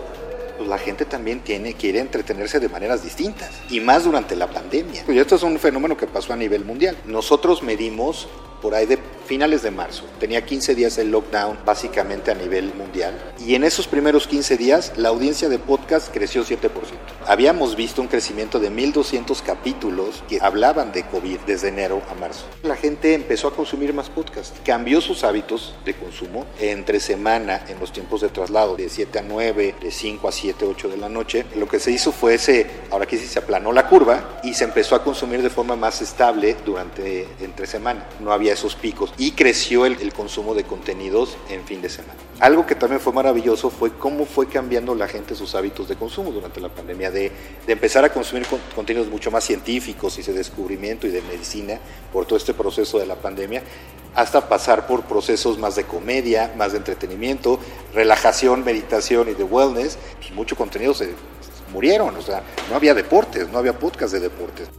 pues 0.58 0.68
la 0.68 0.78
gente 0.78 1.06
también 1.06 1.40
tiene, 1.40 1.74
quiere 1.74 2.00
entretenerse 2.00 2.60
de 2.60 2.68
maneras 2.68 3.02
distintas, 3.02 3.50
y 3.70 3.80
más 3.80 4.04
durante 4.04 4.36
la 4.36 4.48
pandemia. 4.48 5.06
Esto 5.08 5.36
es 5.36 5.44
un 5.44 5.58
fenómeno 5.58 5.96
que 5.96 6.06
pasó 6.06 6.34
a 6.34 6.36
nivel 6.36 6.66
mundial. 6.66 6.98
Nosotros 7.06 7.64
medimos 7.64 8.28
por 8.68 8.76
ahí 8.76 8.86
de 8.86 9.00
finales 9.28 9.62
de 9.62 9.72
marzo. 9.72 10.04
Tenía 10.20 10.46
15 10.46 10.76
días 10.76 10.98
el 10.98 11.12
lockdown 11.12 11.58
básicamente 11.66 12.32
a 12.32 12.34
nivel 12.34 12.74
mundial 12.74 13.14
y 13.46 13.56
en 13.56 13.64
esos 13.64 13.88
primeros 13.88 14.28
15 14.28 14.58
días 14.58 14.94
la 14.98 15.10
audiencia 15.10 15.48
de 15.48 15.60
podcast 15.60 16.14
creció 16.14 16.44
7%. 16.44 16.70
Habíamos 17.26 17.76
visto 17.76 18.02
un 18.02 18.08
crecimiento 18.08 18.60
de 18.60 18.72
1.200 18.72 19.42
capítulos 19.42 20.24
que 20.30 20.40
hablaban 20.42 20.92
de 20.92 21.06
COVID 21.06 21.40
desde 21.46 21.70
enero 21.70 22.02
a 22.10 22.14
marzo. 22.16 22.46
La 22.64 22.76
gente 22.76 23.14
empezó 23.14 23.50
a 23.50 23.56
consumir 23.56 23.94
más 23.94 24.10
podcast, 24.10 24.56
cambió 24.66 25.02
sus 25.02 25.24
hábitos 25.24 25.76
de 25.86 25.94
consumo 25.94 26.46
entre 26.60 27.00
semana 27.00 27.64
en 27.68 27.80
los 27.80 27.92
tiempos 27.92 28.22
de 28.22 28.30
traslado 28.30 28.76
de 28.76 28.90
7 28.90 29.20
a 29.20 29.22
9, 29.22 29.76
de 29.82 29.92
5 29.92 30.28
a 30.28 30.32
7, 30.32 30.66
8 30.66 30.90
de 30.90 30.98
la 30.98 31.10
noche. 31.10 31.46
Lo 31.56 31.68
que 31.68 31.80
se 31.80 31.92
hizo 31.92 32.12
fue 32.12 32.36
ese, 32.36 32.66
ahora 32.92 33.06
que 33.06 33.18
sí 33.18 33.28
se 33.28 33.40
aplanó 33.40 33.72
la 33.74 33.88
curva 33.88 34.40
y 34.44 34.54
se 34.54 34.64
empezó 34.64 34.96
a 34.96 35.04
consumir 35.04 35.42
de 35.42 35.50
forma 35.50 35.76
más 35.76 36.02
estable 36.02 36.56
durante 36.66 37.28
entre 37.42 37.68
semana. 37.68 38.08
No 38.22 38.32
había 38.32 38.57
esos 38.58 38.76
picos 38.76 39.14
y 39.18 39.32
creció 39.32 39.86
el, 39.86 40.14
consumo 40.14 40.56
de 40.56 40.64
contenidos 40.64 41.38
en 41.50 41.64
fin 41.64 41.82
de 41.82 41.90
semana. 41.90 42.16
Algo 42.40 42.66
que 42.66 42.76
también 42.76 43.00
fue 43.00 43.14
maravilloso 43.14 43.70
fue 43.70 43.92
cómo 43.94 44.26
fue 44.26 44.48
cambiando 44.48 44.96
la 44.96 45.08
gente 45.08 45.36
sus 45.36 45.56
hábitos 45.56 45.88
de 45.88 45.96
consumo 45.96 46.32
durante 46.32 46.60
la 46.60 46.70
pandemia, 46.70 47.12
de, 47.12 47.32
empezar 47.68 48.04
a 48.04 48.12
consumir 48.12 48.46
con, 48.48 48.60
contenidos 48.76 49.08
mucho 49.08 49.32
más 49.32 49.44
científicos 49.44 50.18
y 50.18 50.24
de 50.24 50.34
descubrimiento 50.34 51.08
y 51.08 51.12
de 51.12 51.22
medicina 51.22 51.80
por 52.12 52.26
todo 52.26 52.38
este 52.38 52.54
proceso 52.54 53.00
de 53.00 53.06
la 53.06 53.16
pandemia, 53.16 53.64
hasta 54.16 54.50
pasar 54.50 54.88
por 54.88 55.04
procesos 55.04 55.60
más 55.60 55.76
de 55.76 55.84
comedia, 55.84 56.52
más 56.58 56.72
de 56.72 56.80
entretenimiento, 56.80 57.60
relajación, 57.94 58.64
meditación 58.64 59.30
y 59.30 59.34
de 59.34 59.44
wellness, 59.44 59.98
y 60.28 60.34
mucho 60.34 60.56
contenido 60.56 60.94
se 60.94 61.14
murieron, 61.72 62.16
o 62.16 62.22
sea, 62.22 62.42
no 62.70 62.76
había 62.76 62.94
deportes, 62.94 63.50
no 63.50 63.60
había 63.60 63.78
podcast 63.78 64.14
de 64.14 64.22
deportes 64.22 64.70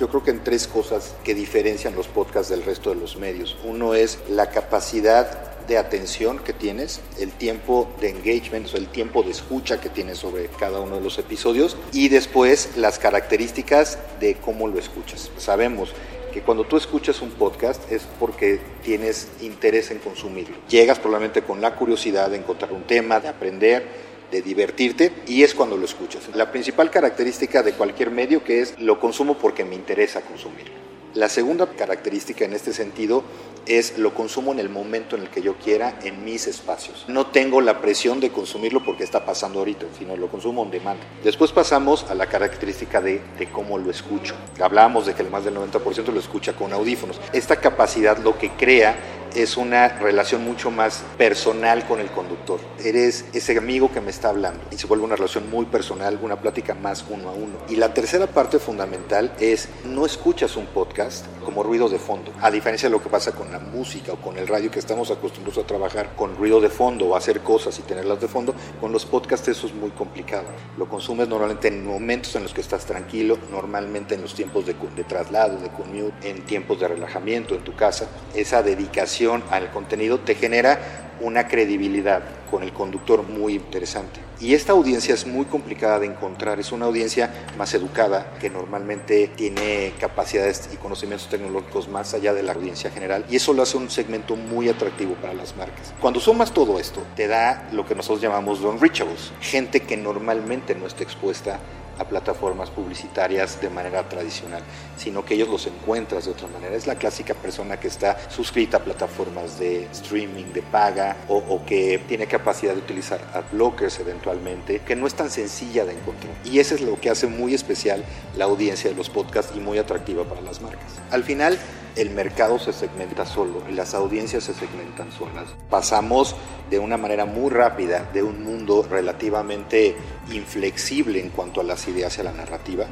yo 0.00 0.08
creo 0.08 0.24
que 0.24 0.30
en 0.30 0.42
tres 0.42 0.66
cosas 0.66 1.14
que 1.22 1.34
diferencian 1.34 1.94
los 1.94 2.08
podcasts 2.08 2.48
del 2.48 2.62
resto 2.62 2.88
de 2.88 2.96
los 2.96 3.18
medios. 3.18 3.58
Uno 3.64 3.92
es 3.92 4.18
la 4.30 4.48
capacidad 4.48 5.50
de 5.66 5.76
atención 5.76 6.38
que 6.38 6.54
tienes, 6.54 7.00
el 7.18 7.30
tiempo 7.32 7.92
de 8.00 8.08
engagement, 8.08 8.72
o 8.72 8.78
el 8.78 8.88
tiempo 8.88 9.22
de 9.22 9.30
escucha 9.30 9.78
que 9.78 9.90
tienes 9.90 10.16
sobre 10.16 10.46
cada 10.46 10.80
uno 10.80 10.96
de 10.96 11.02
los 11.02 11.18
episodios 11.18 11.76
y 11.92 12.08
después 12.08 12.70
las 12.76 12.98
características 12.98 13.98
de 14.18 14.36
cómo 14.36 14.68
lo 14.68 14.78
escuchas. 14.78 15.30
Sabemos 15.36 15.92
que 16.32 16.40
cuando 16.40 16.64
tú 16.64 16.78
escuchas 16.78 17.20
un 17.20 17.30
podcast 17.32 17.92
es 17.92 18.06
porque 18.18 18.58
tienes 18.82 19.28
interés 19.42 19.90
en 19.90 19.98
consumirlo. 19.98 20.56
Llegas 20.68 20.98
probablemente 20.98 21.42
con 21.42 21.60
la 21.60 21.76
curiosidad 21.76 22.30
de 22.30 22.38
encontrar 22.38 22.72
un 22.72 22.84
tema, 22.84 23.20
de 23.20 23.28
aprender, 23.28 24.09
de 24.30 24.42
divertirte 24.42 25.12
y 25.26 25.42
es 25.42 25.54
cuando 25.54 25.76
lo 25.76 25.84
escuchas. 25.84 26.22
La 26.34 26.50
principal 26.50 26.90
característica 26.90 27.62
de 27.62 27.72
cualquier 27.72 28.10
medio 28.10 28.44
que 28.44 28.60
es 28.60 28.78
lo 28.78 29.00
consumo 29.00 29.38
porque 29.38 29.64
me 29.64 29.74
interesa 29.74 30.20
consumirlo. 30.22 30.80
La 31.14 31.28
segunda 31.28 31.66
característica 31.66 32.44
en 32.44 32.52
este 32.52 32.72
sentido 32.72 33.24
es 33.66 33.98
lo 33.98 34.14
consumo 34.14 34.52
en 34.52 34.60
el 34.60 34.68
momento 34.68 35.16
en 35.16 35.22
el 35.22 35.28
que 35.28 35.42
yo 35.42 35.56
quiera, 35.56 35.98
en 36.04 36.24
mis 36.24 36.46
espacios. 36.46 37.04
No 37.08 37.26
tengo 37.26 37.60
la 37.60 37.80
presión 37.80 38.20
de 38.20 38.30
consumirlo 38.30 38.84
porque 38.84 39.02
está 39.02 39.24
pasando 39.24 39.58
ahorita, 39.58 39.86
sino 39.98 40.16
lo 40.16 40.28
consumo 40.28 40.62
on 40.62 40.70
demand. 40.70 41.00
Después 41.24 41.50
pasamos 41.50 42.06
a 42.08 42.14
la 42.14 42.26
característica 42.26 43.00
de, 43.00 43.20
de 43.38 43.50
cómo 43.50 43.76
lo 43.76 43.90
escucho. 43.90 44.36
Hablábamos 44.60 45.06
de 45.06 45.14
que 45.14 45.22
el 45.22 45.30
más 45.30 45.44
del 45.44 45.56
90% 45.56 46.12
lo 46.12 46.20
escucha 46.20 46.52
con 46.52 46.72
audífonos. 46.72 47.20
Esta 47.32 47.56
capacidad 47.56 48.18
lo 48.18 48.38
que 48.38 48.50
crea 48.50 48.96
es 49.34 49.56
una 49.56 49.88
relación 49.88 50.44
mucho 50.44 50.70
más 50.70 51.04
personal 51.16 51.86
con 51.86 52.00
el 52.00 52.10
conductor. 52.10 52.60
Eres 52.82 53.26
ese 53.32 53.56
amigo 53.56 53.90
que 53.92 54.00
me 54.00 54.10
está 54.10 54.30
hablando 54.30 54.60
y 54.70 54.76
se 54.76 54.86
vuelve 54.86 55.04
una 55.04 55.16
relación 55.16 55.48
muy 55.50 55.66
personal, 55.66 56.18
una 56.22 56.40
plática 56.40 56.74
más 56.74 57.04
uno 57.08 57.28
a 57.28 57.32
uno. 57.32 57.58
Y 57.68 57.76
la 57.76 57.94
tercera 57.94 58.26
parte 58.26 58.58
fundamental 58.58 59.32
es 59.38 59.68
no 59.84 60.06
escuchas 60.06 60.56
un 60.56 60.66
podcast 60.66 61.26
como 61.44 61.62
ruido 61.62 61.88
de 61.88 61.98
fondo, 61.98 62.32
a 62.40 62.50
diferencia 62.50 62.88
de 62.88 62.92
lo 62.92 63.02
que 63.02 63.08
pasa 63.08 63.32
con 63.32 63.50
la 63.50 63.58
música 63.58 64.12
o 64.12 64.16
con 64.16 64.38
el 64.38 64.46
radio 64.46 64.70
que 64.70 64.78
estamos 64.78 65.10
acostumbrados 65.10 65.62
a 65.62 65.66
trabajar 65.66 66.14
con 66.16 66.36
ruido 66.36 66.60
de 66.60 66.68
fondo 66.68 67.06
o 67.06 67.16
hacer 67.16 67.40
cosas 67.40 67.78
y 67.78 67.82
tenerlas 67.82 68.20
de 68.20 68.28
fondo, 68.28 68.54
con 68.80 68.92
los 68.92 69.04
podcasts 69.06 69.48
eso 69.48 69.66
es 69.66 69.74
muy 69.74 69.90
complicado. 69.90 70.46
Lo 70.76 70.88
consumes 70.88 71.28
normalmente 71.28 71.68
en 71.68 71.86
momentos 71.86 72.34
en 72.36 72.42
los 72.42 72.54
que 72.54 72.60
estás 72.60 72.84
tranquilo, 72.84 73.38
normalmente 73.50 74.14
en 74.14 74.22
los 74.22 74.34
tiempos 74.34 74.66
de, 74.66 74.74
de 74.96 75.04
traslado, 75.04 75.58
de 75.58 75.68
commute, 75.70 76.28
en 76.28 76.44
tiempos 76.44 76.80
de 76.80 76.88
relajamiento 76.88 77.54
en 77.54 77.62
tu 77.62 77.74
casa. 77.74 78.08
Esa 78.34 78.62
dedicación 78.62 79.19
al 79.28 79.70
contenido 79.70 80.20
te 80.20 80.34
genera 80.34 81.10
una 81.20 81.46
credibilidad 81.48 82.22
con 82.50 82.62
el 82.62 82.72
conductor 82.72 83.22
muy 83.22 83.54
interesante. 83.54 84.20
Y 84.40 84.54
esta 84.54 84.72
audiencia 84.72 85.14
es 85.14 85.26
muy 85.26 85.44
complicada 85.44 85.98
de 86.00 86.06
encontrar, 86.06 86.58
es 86.58 86.72
una 86.72 86.86
audiencia 86.86 87.30
más 87.58 87.74
educada 87.74 88.32
que 88.40 88.50
normalmente 88.50 89.28
tiene 89.28 89.92
capacidades 90.00 90.70
y 90.72 90.76
conocimientos 90.76 91.28
tecnológicos 91.28 91.88
más 91.88 92.14
allá 92.14 92.32
de 92.32 92.42
la 92.42 92.52
audiencia 92.52 92.90
general 92.90 93.24
y 93.28 93.36
eso 93.36 93.52
lo 93.52 93.62
hace 93.62 93.76
un 93.76 93.90
segmento 93.90 94.34
muy 94.34 94.68
atractivo 94.68 95.14
para 95.14 95.34
las 95.34 95.56
marcas. 95.56 95.92
Cuando 96.00 96.20
sumas 96.20 96.52
todo 96.52 96.80
esto, 96.80 97.02
te 97.14 97.28
da 97.28 97.68
lo 97.72 97.86
que 97.86 97.94
nosotros 97.94 98.22
llamamos 98.22 98.60
non-reachables, 98.60 99.32
gente 99.40 99.80
que 99.80 99.96
normalmente 99.96 100.74
no 100.74 100.86
está 100.86 101.04
expuesta 101.04 101.60
a 102.00 102.04
plataformas 102.08 102.70
publicitarias 102.70 103.60
de 103.60 103.68
manera 103.68 104.08
tradicional, 104.08 104.62
sino 104.96 105.24
que 105.24 105.34
ellos 105.34 105.48
los 105.48 105.66
encuentras 105.66 106.24
de 106.24 106.32
otra 106.32 106.48
manera. 106.48 106.74
Es 106.74 106.86
la 106.86 106.94
clásica 106.94 107.34
persona 107.34 107.78
que 107.78 107.88
está 107.88 108.18
suscrita 108.30 108.78
a 108.78 108.80
plataformas 108.80 109.58
de 109.58 109.84
streaming, 109.92 110.52
de 110.54 110.62
paga, 110.62 111.16
o, 111.28 111.36
o 111.36 111.64
que 111.64 112.02
tiene 112.08 112.26
capacidad 112.26 112.72
de 112.72 112.78
utilizar 112.78 113.20
adblockers 113.34 114.00
eventualmente, 114.00 114.80
que 114.80 114.96
no 114.96 115.06
es 115.06 115.14
tan 115.14 115.30
sencilla 115.30 115.84
de 115.84 115.92
encontrar. 115.92 116.32
Y 116.44 116.58
eso 116.58 116.74
es 116.74 116.80
lo 116.80 116.98
que 116.98 117.10
hace 117.10 117.26
muy 117.26 117.54
especial 117.54 118.04
la 118.36 118.46
audiencia 118.46 118.90
de 118.90 118.96
los 118.96 119.10
podcasts 119.10 119.52
y 119.54 119.60
muy 119.60 119.78
atractiva 119.78 120.24
para 120.24 120.40
las 120.40 120.60
marcas. 120.62 120.92
Al 121.10 121.22
final, 121.22 121.58
el 121.96 122.10
mercado 122.10 122.58
se 122.58 122.72
segmenta 122.72 123.26
solo 123.26 123.62
y 123.68 123.72
las 123.72 123.94
audiencias 123.94 124.44
se 124.44 124.54
segmentan 124.54 125.10
solas. 125.12 125.46
Pasamos 125.68 126.36
de 126.70 126.78
una 126.78 126.96
manera 126.96 127.24
muy 127.24 127.50
rápida 127.50 128.08
de 128.12 128.22
un 128.22 128.42
mundo 128.42 128.86
relativamente 128.88 129.96
inflexible 130.32 131.20
en 131.20 131.30
cuanto 131.30 131.60
a 131.60 131.64
las 131.64 131.86
ideas 131.88 132.16
y 132.16 132.20
a 132.20 132.24
la 132.24 132.32
narrativa 132.32 132.86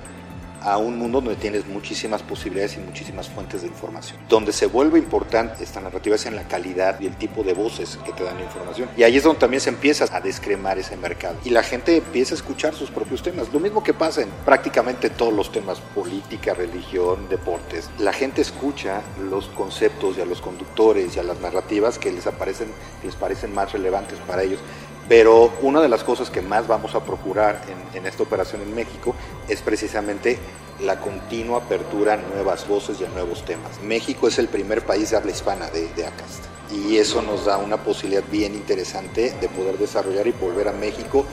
a 0.62 0.78
un 0.78 0.98
mundo 0.98 1.20
donde 1.20 1.36
tienes 1.36 1.66
muchísimas 1.66 2.22
posibilidades 2.22 2.76
y 2.76 2.80
muchísimas 2.80 3.28
fuentes 3.28 3.62
de 3.62 3.68
información. 3.68 4.18
Donde 4.28 4.52
se 4.52 4.66
vuelve 4.66 4.98
importante 4.98 5.64
esta 5.64 5.80
narrativa 5.80 6.16
es 6.16 6.26
en 6.26 6.36
la 6.36 6.44
calidad 6.44 7.00
y 7.00 7.06
el 7.06 7.16
tipo 7.16 7.42
de 7.42 7.54
voces 7.54 7.98
que 8.04 8.12
te 8.12 8.24
dan 8.24 8.36
la 8.36 8.44
información. 8.44 8.88
Y 8.96 9.02
ahí 9.02 9.16
es 9.16 9.22
donde 9.22 9.40
también 9.40 9.60
se 9.60 9.70
empieza 9.70 10.06
a 10.10 10.20
descremar 10.20 10.78
ese 10.78 10.96
mercado. 10.96 11.36
Y 11.44 11.50
la 11.50 11.62
gente 11.62 11.96
empieza 11.96 12.34
a 12.34 12.36
escuchar 12.36 12.74
sus 12.74 12.90
propios 12.90 13.22
temas. 13.22 13.52
Lo 13.52 13.60
mismo 13.60 13.82
que 13.82 13.94
pasa 13.94 14.22
en 14.22 14.28
prácticamente 14.44 15.10
todos 15.10 15.32
los 15.32 15.52
temas, 15.52 15.80
política, 15.94 16.54
religión, 16.54 17.28
deportes. 17.28 17.90
La 17.98 18.12
gente 18.12 18.42
escucha 18.42 19.02
los 19.30 19.46
conceptos 19.48 20.18
y 20.18 20.20
a 20.20 20.24
los 20.24 20.40
conductores 20.40 21.16
y 21.16 21.18
a 21.18 21.22
las 21.22 21.40
narrativas 21.40 21.98
que 21.98 22.12
les, 22.12 22.26
aparecen, 22.26 22.68
les 23.04 23.14
parecen 23.14 23.54
más 23.54 23.72
relevantes 23.72 24.18
para 24.26 24.42
ellos. 24.42 24.60
Pero 25.08 25.52
una 25.62 25.80
de 25.80 25.88
las 25.88 26.04
cosas 26.04 26.30
que 26.30 26.42
más 26.42 26.66
vamos 26.66 26.94
a 26.94 27.02
procurar 27.02 27.62
en, 27.94 28.06
esta 28.06 28.22
operación 28.22 28.60
en 28.62 28.74
México 28.74 29.14
es 29.48 29.62
precisamente 29.62 30.38
la 30.80 31.00
continua 31.00 31.58
apertura 31.58 32.14
a 32.14 32.16
nuevas 32.16 32.68
voces 32.68 33.00
y 33.00 33.04
a 33.04 33.08
nuevos 33.08 33.44
temas. 33.44 33.80
México 33.82 34.28
es 34.28 34.38
el 34.38 34.48
primer 34.48 34.84
país 34.84 35.10
de 35.10 35.16
habla 35.16 35.32
hispana 35.32 35.68
de, 35.70 35.88
de 35.94 36.06
ACAST 36.06 36.44
y 36.70 36.98
eso 36.98 37.22
nos 37.22 37.46
da 37.46 37.56
una 37.56 37.78
posibilidad 37.78 38.22
bien 38.30 38.54
interesante 38.54 39.34
de 39.40 39.48
poder 39.48 39.78
desarrollar 39.78 40.26
y 40.26 40.32
volver 40.32 40.68
a 40.68 40.72
México 40.72 41.24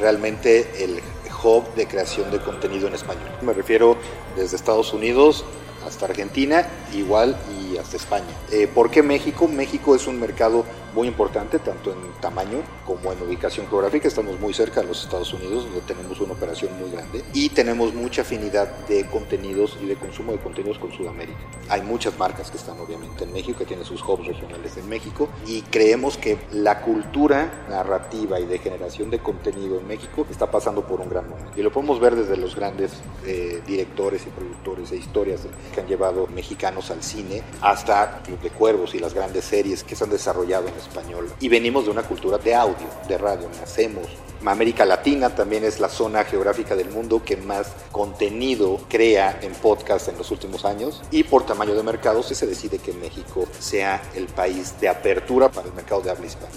realmente 0.00 0.84
el 0.84 1.00
hub 1.44 1.74
de 1.74 1.86
creación 1.86 2.30
de 2.30 2.40
contenido 2.40 2.88
en 2.88 2.94
español. 2.94 3.28
Me 3.42 3.52
refiero 3.52 3.96
desde 4.36 4.56
Estados 4.56 4.92
Unidos 4.92 5.44
hasta 5.86 6.06
Argentina, 6.06 6.66
igual 6.92 7.36
y 7.60 7.76
hasta 7.76 7.96
España. 7.96 8.26
Eh, 8.50 8.66
¿Por 8.66 8.90
qué 8.90 9.02
México? 9.02 9.46
México 9.46 9.94
es 9.94 10.06
un 10.06 10.18
mercado 10.18 10.64
muy 10.96 11.08
importante, 11.08 11.58
tanto 11.58 11.92
en 11.92 11.98
tamaño 12.22 12.62
como 12.86 13.12
en 13.12 13.20
ubicación 13.22 13.68
geográfica. 13.68 14.08
Estamos 14.08 14.40
muy 14.40 14.54
cerca 14.54 14.80
de 14.80 14.88
los 14.88 15.04
Estados 15.04 15.30
Unidos, 15.34 15.64
donde 15.64 15.82
tenemos 15.82 16.18
una 16.20 16.32
operación 16.32 16.76
muy 16.80 16.90
grande 16.90 17.22
y 17.34 17.50
tenemos 17.50 17.92
mucha 17.92 18.22
afinidad 18.22 18.66
de 18.88 19.06
contenidos 19.06 19.76
y 19.82 19.86
de 19.86 19.96
consumo 19.96 20.32
de 20.32 20.38
contenidos 20.38 20.78
con 20.78 20.90
Sudamérica. 20.90 21.38
Hay 21.68 21.82
muchas 21.82 22.18
marcas 22.18 22.50
que 22.50 22.56
están 22.56 22.80
obviamente 22.80 23.24
en 23.24 23.32
México, 23.34 23.58
que 23.58 23.66
tienen 23.66 23.84
sus 23.84 24.02
hubs 24.02 24.26
regionales 24.26 24.78
en 24.78 24.88
México 24.88 25.28
y 25.46 25.60
creemos 25.62 26.16
que 26.16 26.38
la 26.50 26.80
cultura 26.80 27.66
narrativa 27.68 28.40
y 28.40 28.46
de 28.46 28.58
generación 28.58 29.10
de 29.10 29.18
contenido 29.18 29.78
en 29.78 29.86
México 29.86 30.26
está 30.30 30.50
pasando 30.50 30.86
por 30.86 31.02
un 31.02 31.10
gran 31.10 31.28
momento. 31.28 31.52
Y 31.56 31.62
lo 31.62 31.70
podemos 31.70 32.00
ver 32.00 32.16
desde 32.16 32.38
los 32.38 32.56
grandes 32.56 32.92
eh, 33.26 33.60
directores 33.66 34.26
y 34.26 34.30
productores 34.30 34.92
e 34.92 34.96
historias 34.96 35.42
que 35.74 35.80
han 35.82 35.86
llevado 35.86 36.26
mexicanos 36.28 36.90
al 36.90 37.02
cine 37.02 37.42
hasta 37.60 38.22
Club 38.22 38.40
de 38.40 38.48
Cuervos 38.48 38.94
y 38.94 38.98
las 38.98 39.12
grandes 39.12 39.44
series 39.44 39.84
que 39.84 39.94
se 39.94 40.02
han 40.02 40.10
desarrollado 40.10 40.68
en 40.68 40.85
español. 40.86 41.30
Y 41.40 41.48
venimos 41.48 41.84
de 41.84 41.90
una 41.90 42.02
cultura 42.02 42.38
de 42.38 42.54
audio, 42.54 42.86
de 43.08 43.18
radio, 43.18 43.48
nacemos. 43.60 44.06
América 44.44 44.84
Latina 44.84 45.34
también 45.34 45.64
es 45.64 45.80
la 45.80 45.88
zona 45.88 46.24
geográfica 46.24 46.76
del 46.76 46.90
mundo 46.90 47.22
que 47.24 47.36
más 47.36 47.72
contenido 47.90 48.80
crea 48.88 49.38
en 49.42 49.52
podcast 49.52 50.08
en 50.08 50.18
los 50.18 50.30
últimos 50.30 50.64
años 50.64 51.02
y 51.10 51.24
por 51.24 51.44
tamaño 51.44 51.74
de 51.74 51.82
mercado 51.82 52.22
se 52.22 52.46
decide 52.46 52.78
que 52.78 52.92
México 52.92 53.46
sea 53.58 54.00
el 54.14 54.26
país 54.26 54.78
de 54.80 54.88
apertura 54.88 55.50
para 55.50 55.68
el 55.68 55.74
mercado 55.74 56.02
de 56.02 56.10
habla 56.10 56.26
hispana. 56.26 56.52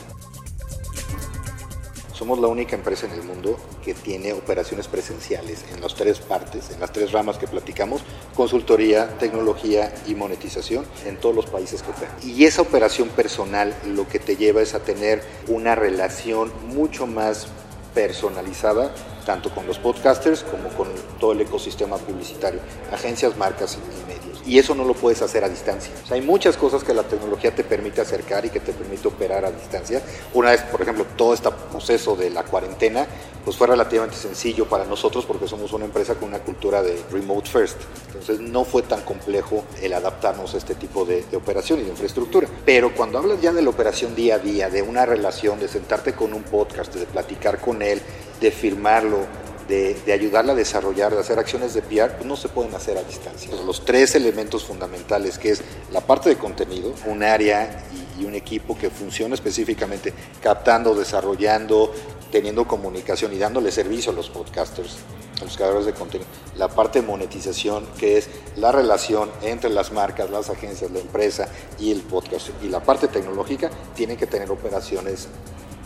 Somos 2.19 2.37
la 2.37 2.49
única 2.49 2.75
empresa 2.75 3.05
en 3.05 3.13
el 3.13 3.23
mundo 3.23 3.57
que 3.81 3.93
tiene 3.93 4.33
operaciones 4.33 4.89
presenciales 4.89 5.63
en 5.73 5.79
las 5.79 5.95
tres 5.95 6.19
partes, 6.19 6.69
en 6.69 6.81
las 6.81 6.91
tres 6.91 7.13
ramas 7.13 7.37
que 7.37 7.47
platicamos, 7.47 8.01
consultoría, 8.35 9.17
tecnología 9.19 9.93
y 10.05 10.15
monetización 10.15 10.85
en 11.05 11.15
todos 11.15 11.33
los 11.33 11.45
países 11.45 11.81
que 11.81 11.91
operan. 11.91 12.13
Y 12.21 12.43
esa 12.43 12.61
operación 12.61 13.07
personal 13.07 13.73
lo 13.87 14.05
que 14.05 14.19
te 14.19 14.35
lleva 14.35 14.61
es 14.61 14.73
a 14.73 14.81
tener 14.81 15.23
una 15.47 15.75
relación 15.75 16.51
mucho 16.67 17.07
más 17.07 17.47
personalizada 17.93 18.93
tanto 19.25 19.49
con 19.55 19.65
los 19.65 19.79
podcasters 19.79 20.43
como 20.43 20.67
con 20.75 20.89
todo 21.21 21.31
el 21.31 21.39
ecosistema 21.39 21.95
publicitario, 21.99 22.59
agencias, 22.91 23.37
marcas 23.37 23.77
y 23.77 24.07
medios. 24.07 24.18
Y 24.49 24.57
eso 24.57 24.73
no 24.73 24.83
lo 24.83 24.95
puedes 24.95 25.21
hacer 25.21 25.43
a 25.43 25.49
distancia. 25.49 25.93
Hay 26.09 26.21
muchas 26.21 26.57
cosas 26.57 26.83
que 26.83 26.91
la 26.91 27.03
tecnología 27.03 27.53
te 27.53 27.63
permite 27.63 28.01
acercar 28.01 28.45
y 28.45 28.49
que 28.49 28.59
te 28.59 28.73
permite 28.73 29.07
operar 29.07 29.45
a 29.45 29.51
distancia. 29.51 30.01
Una 30.33 30.49
vez, 30.49 30.63
por 30.63 30.81
ejemplo, 30.81 31.05
todo 31.15 31.35
este 31.35 31.51
proceso 31.69 32.15
de 32.15 32.31
la 32.31 32.41
cuarentena, 32.41 33.05
pues 33.45 33.55
fue 33.55 33.67
relativamente 33.67 34.17
sencillo 34.17 34.67
para 34.67 34.85
nosotros 34.85 35.23
porque 35.27 35.47
somos 35.47 35.71
una 35.71 35.85
empresa 35.85 36.15
con 36.15 36.29
una 36.29 36.39
cultura 36.39 36.81
de 36.81 36.99
remote 37.11 37.47
first. 37.47 37.77
Entonces 38.07 38.39
no 38.39 38.65
fue 38.65 38.81
tan 38.81 39.01
complejo 39.01 39.65
el 39.83 39.93
adaptarnos 39.93 40.55
a 40.55 40.57
este 40.57 40.73
tipo 40.73 41.05
de, 41.05 41.23
de 41.29 41.37
operación 41.37 41.81
y 41.81 41.83
de 41.83 41.89
infraestructura. 41.89 42.47
Pero 42.65 42.95
cuando 42.95 43.19
hablas 43.19 43.39
ya 43.41 43.53
de 43.53 43.61
la 43.61 43.69
operación 43.69 44.15
día 44.15 44.35
a 44.35 44.39
día, 44.39 44.71
de 44.71 44.81
una 44.81 45.05
relación, 45.05 45.59
de 45.59 45.67
sentarte 45.67 46.13
con 46.13 46.33
un 46.33 46.41
podcast, 46.41 46.95
de 46.95 47.05
platicar 47.05 47.61
con 47.61 47.83
él, 47.83 48.01
de 48.41 48.49
firmarlo, 48.49 49.27
de, 49.69 49.93
de, 50.05 50.11
ayudarla 50.11 50.51
a 50.51 50.55
desarrollar, 50.55 51.13
de 51.13 51.19
hacer 51.19 51.39
acciones 51.39 51.73
de 51.73 51.81
PR, 51.81 52.15
pues 52.15 52.25
no 52.25 52.35
se 52.35 52.49
pueden 52.49 52.75
hacer 52.75 52.97
a 52.97 53.03
distancia. 53.03 53.51
Los 53.65 53.85
tres 53.85 54.15
elementos 54.15 54.65
fundamentales, 54.65 55.37
que 55.37 55.51
es 55.51 55.61
la 55.93 56.01
parte 56.01 56.27
de 56.29 56.35
contenido, 56.35 56.93
un 57.05 57.23
área 57.23 57.85
y, 58.17 58.23
y 58.23 58.25
un 58.25 58.35
equipo 58.35 58.77
que 58.77 58.89
funciona 58.89 59.35
específicamente 59.35 60.13
captando, 60.41 60.93
desarrollando, 60.95 61.93
teniendo 62.31 62.67
comunicación 62.67 63.31
y 63.33 63.37
dándole 63.37 63.71
servicio 63.71 64.11
a 64.11 64.15
los 64.15 64.29
podcasters, 64.29 64.97
a 65.39 65.45
los 65.45 65.55
creadores 65.55 65.85
de 65.85 65.93
contenido. 65.93 66.29
La 66.57 66.67
parte 66.67 67.01
de 67.01 67.07
monetización, 67.07 67.85
que 67.97 68.17
es 68.17 68.27
la 68.55 68.71
relación 68.71 69.29
entre 69.41 69.69
las 69.69 69.91
marcas, 69.91 70.29
las 70.29 70.49
agencias, 70.49 70.91
la 70.91 70.99
empresa 70.99 71.47
y 71.79 71.91
el 71.91 72.01
podcast. 72.01 72.49
Y 72.63 72.67
la 72.69 72.81
parte 72.81 73.07
tecnológica, 73.07 73.69
tiene 73.95 74.17
que 74.17 74.27
tener 74.27 74.51
operaciones 74.51 75.27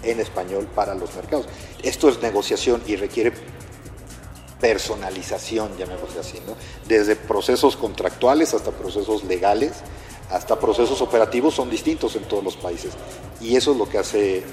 en 0.03 0.19
español 0.19 0.67
para 0.73 0.95
los 0.95 1.15
mercados. 1.15 1.45
Esto 1.81 2.09
es 2.09 2.21
negociación 2.21 2.81
y 2.87 2.95
requiere 2.95 3.33
personalización, 4.63 5.75
llamémosle 5.77 6.21
así, 6.21 6.39
¿no? 6.47 6.55
desde 6.87 7.17
procesos 7.17 7.75
contractuales 7.75 8.53
hasta 8.53 8.71
procesos 8.71 9.25
legales, 9.25 9.73
hasta 10.29 10.57
procesos 10.57 11.01
operativos 11.01 11.53
son 11.53 11.69
distintos 11.69 12.15
en 12.15 12.23
todos 12.23 12.45
los 12.45 12.55
países. 12.55 12.93
Y 13.41 13.57
eso 13.57 13.73
es 13.73 13.77
lo 13.77 13.89
que 13.89 13.97
hace 13.97 14.37
eh, 14.37 14.43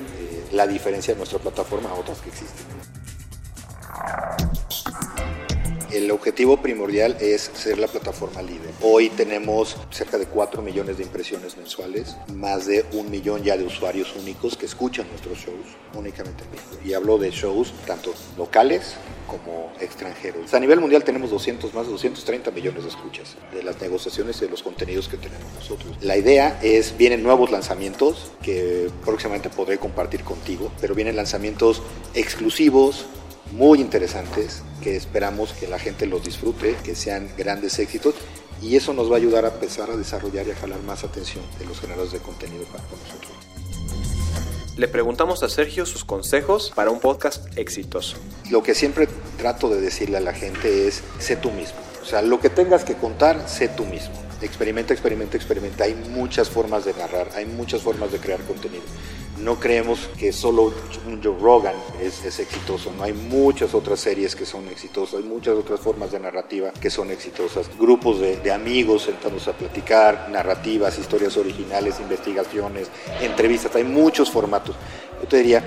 la 0.51 0.66
diferencia 0.66 1.14
de 1.14 1.18
nuestra 1.18 1.38
plataforma 1.38 1.90
a 1.90 1.94
otras 1.94 2.18
que 2.18 2.31
existen. 2.31 2.66
El 5.92 6.09
objetivo 6.12 6.57
primordial 6.59 7.16
es 7.20 7.50
ser 7.53 7.79
la 7.79 7.88
plataforma 7.88 8.42
líder. 8.42 8.70
Hoy 8.81 9.11
tenemos 9.11 9.76
cerca 9.90 10.18
de 10.18 10.26
4 10.26 10.62
millones 10.62 10.98
de 10.98 11.03
impresiones 11.03 11.57
mensuales, 11.57 12.16
más 12.33 12.66
de 12.66 12.85
un 12.92 13.11
millón 13.11 13.42
ya 13.42 13.57
de 13.57 13.64
usuarios 13.64 14.14
únicos 14.14 14.57
que 14.57 14.66
escuchan 14.66 15.09
nuestros 15.09 15.38
shows 15.38 15.66
únicamente 15.94 16.44
en. 16.44 16.88
Y 16.88 16.94
hablo 16.94 17.18
de 17.18 17.33
shows 17.33 17.72
tanto 17.88 18.14
locales 18.38 18.94
como 19.26 19.72
extranjeros. 19.81 20.55
A 20.55 20.61
nivel 20.61 20.79
mundial 20.79 21.03
tenemos 21.03 21.31
200, 21.31 21.74
más 21.74 21.87
de 21.87 21.92
230 21.92 22.53
millones 22.53 22.85
de 22.85 22.88
escuchas 22.90 23.37
de 23.53 23.64
las 23.64 23.81
negociaciones 23.81 24.37
y 24.38 24.44
de 24.44 24.50
los 24.50 24.62
contenidos 24.62 25.09
que 25.09 25.16
tenemos 25.16 25.53
nosotros. 25.55 25.96
La 26.03 26.16
idea 26.16 26.61
es, 26.62 26.96
vienen 26.96 27.24
nuevos 27.24 27.50
lanzamientos 27.50 28.31
que 28.42 28.88
próximamente 29.05 29.50
podré 29.50 29.79
compartir 29.79 30.22
contigo, 30.22 30.70
pero 30.81 30.94
vienen 30.94 31.16
lanzamientos 31.16 31.83
exclusivos, 32.14 33.07
muy 33.52 33.80
interesantes 33.80 34.62
que 34.82 34.96
esperamos 34.96 35.52
que 35.52 35.66
la 35.66 35.78
gente 35.78 36.06
los 36.06 36.24
disfrute, 36.24 36.76
que 36.84 36.94
sean 36.94 37.28
grandes 37.36 37.78
éxitos 37.78 38.14
y 38.62 38.76
eso 38.76 38.92
nos 38.92 39.10
va 39.10 39.14
a 39.14 39.18
ayudar 39.18 39.44
a 39.44 39.48
empezar 39.48 39.90
a 39.90 39.96
desarrollar 39.96 40.46
y 40.46 40.50
a 40.50 40.54
jalar 40.54 40.82
más 40.82 41.04
atención 41.04 41.44
de 41.58 41.66
los 41.66 41.80
generadores 41.80 42.12
de 42.12 42.18
contenido 42.18 42.64
para 42.64 42.84
nosotros. 42.84 43.32
Le 44.76 44.88
preguntamos 44.88 45.42
a 45.42 45.48
Sergio 45.48 45.84
sus 45.84 46.04
consejos 46.04 46.72
para 46.74 46.90
un 46.90 47.00
podcast 47.00 47.46
exitoso. 47.58 48.16
Lo 48.50 48.62
que 48.62 48.74
siempre 48.74 49.08
trato 49.36 49.68
de 49.68 49.80
decirle 49.80 50.18
a 50.18 50.20
la 50.20 50.32
gente 50.32 50.88
es, 50.88 51.02
sé 51.18 51.36
tú 51.36 51.50
mismo. 51.50 51.78
O 52.02 52.06
sea, 52.06 52.22
lo 52.22 52.40
que 52.40 52.48
tengas 52.48 52.84
que 52.84 52.94
contar, 52.94 53.46
sé 53.48 53.68
tú 53.68 53.84
mismo. 53.84 54.14
Experimenta, 54.40 54.94
experimenta, 54.94 55.36
experimenta. 55.36 55.84
Hay 55.84 55.94
muchas 55.94 56.48
formas 56.48 56.86
de 56.86 56.94
narrar, 56.94 57.30
hay 57.34 57.44
muchas 57.44 57.82
formas 57.82 58.10
de 58.10 58.18
crear 58.20 58.40
contenido 58.40 58.84
no 59.42 59.59
creemos 59.59 60.09
que 60.18 60.33
solo 60.33 60.72
un 61.07 61.22
Joe 61.22 61.37
Rogan 61.40 61.74
es, 62.00 62.38
exitoso, 62.38 62.92
no 62.96 63.05
hay 63.05 63.12
muchas 63.12 63.74
otras 63.74 64.00
series 64.00 64.37
que 64.37 64.46
son 64.46 64.68
exitosas, 64.68 65.20
hay 65.20 65.22
muchas 65.26 65.55
otras 65.55 65.81
formas 65.81 66.12
de 66.12 66.20
narrativa 66.20 66.72
que 66.81 66.90
son 66.90 67.11
exitosas, 67.11 67.70
grupos 67.79 68.20
de, 68.20 68.37
de 68.37 68.53
amigos 68.53 69.03
sentándose 69.03 69.50
a 69.50 69.53
platicar, 69.55 70.29
narrativas, 70.31 70.98
historias 70.98 71.37
originales, 71.37 72.00
investigaciones, 72.00 72.88
entrevistas, 73.20 73.74
hay 73.76 73.85
muchos 73.85 74.31
formatos. 74.31 74.76
Yo 75.20 75.29
te 75.29 75.38
diría, 75.38 75.64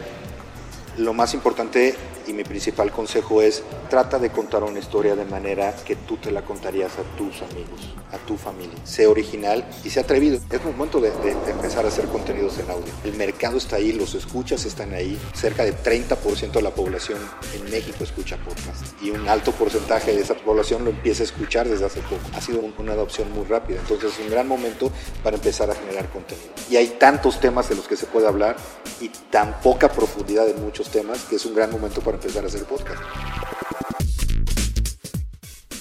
lo 0.98 1.14
más 1.14 1.34
importante 1.34 1.96
y 2.28 2.34
mi 2.34 2.44
principal 2.44 2.92
consejo 2.92 3.42
es 3.42 3.64
trata 3.90 4.20
de 4.20 4.30
contar 4.30 4.64
una 4.64 4.80
historia 4.80 5.16
de 5.16 5.26
manera 5.26 5.76
que 5.86 5.96
tú 5.96 6.18
te 6.18 6.32
la 6.32 6.44
contarías 6.44 6.92
a 6.98 7.18
tus 7.18 7.42
amigos, 7.42 7.94
a 8.12 8.18
tu 8.18 8.38
familia. 8.38 8.76
Sé 8.84 9.08
original 9.08 9.66
y 9.84 9.90
sé 9.90 10.00
atrevido. 10.00 10.40
Es 10.50 10.64
momento 10.64 11.00
de, 11.00 11.12
de, 11.12 11.36
de, 11.36 11.52
empezar 11.52 11.86
a 11.86 11.90
hacer 11.90 12.06
contenidos 12.06 12.58
en 12.60 12.70
audio. 12.70 12.92
El 13.04 13.14
mercado 13.14 13.58
está 13.58 13.78
ahí, 13.78 13.92
los 13.92 14.16
escuchas 14.16 14.66
están 14.66 14.94
ahí. 14.94 15.20
Cerca 15.34 15.64
de 15.64 15.76
30% 15.76 16.52
de 16.52 16.62
la 16.62 16.72
población 16.72 17.20
en 17.54 17.70
México 17.70 18.04
escucha 18.04 18.38
podcast 18.38 18.86
y 19.02 19.12
un 19.12 19.28
alto 19.28 19.52
porcentaje 19.52 20.14
de 20.14 20.22
esa 20.22 20.36
población 20.36 20.86
lo 20.86 20.92
empieza 20.92 21.24
a 21.24 21.26
escuchar 21.26 21.68
desde 21.68 21.86
hace 21.86 22.02
poco. 22.02 22.22
Ha 22.36 22.42
sido 22.42 22.62
una 22.78 22.94
adopción 22.94 23.32
muy 23.32 23.46
rápida. 23.46 23.80
Entonces 23.80 24.14
es 24.14 24.20
un 24.20 24.30
gran 24.30 24.48
momento 24.48 24.92
para 25.24 25.36
empezar 25.36 25.70
a 25.70 25.76
generar 25.76 26.10
contenido. 26.10 26.50
Y 26.70 26.78
hay 26.78 26.88
tantos 27.00 27.40
temas 27.40 27.70
de 27.70 27.76
los 27.76 27.88
que 27.88 27.96
se 27.96 28.06
puede 28.06 28.28
hablar 28.28 28.56
y 29.00 29.10
tan 29.10 29.60
poca 29.62 29.90
profundidad 29.90 30.48
en 30.48 30.64
muchos 30.64 30.90
temas 30.90 31.24
que 31.26 31.36
es 31.36 31.46
un 31.46 31.56
gran 31.56 31.72
momento 31.72 32.02
para 32.02 32.13
empezar 32.16 32.44
a 32.44 32.48
hacer 32.48 32.66
podcast. 32.66 33.02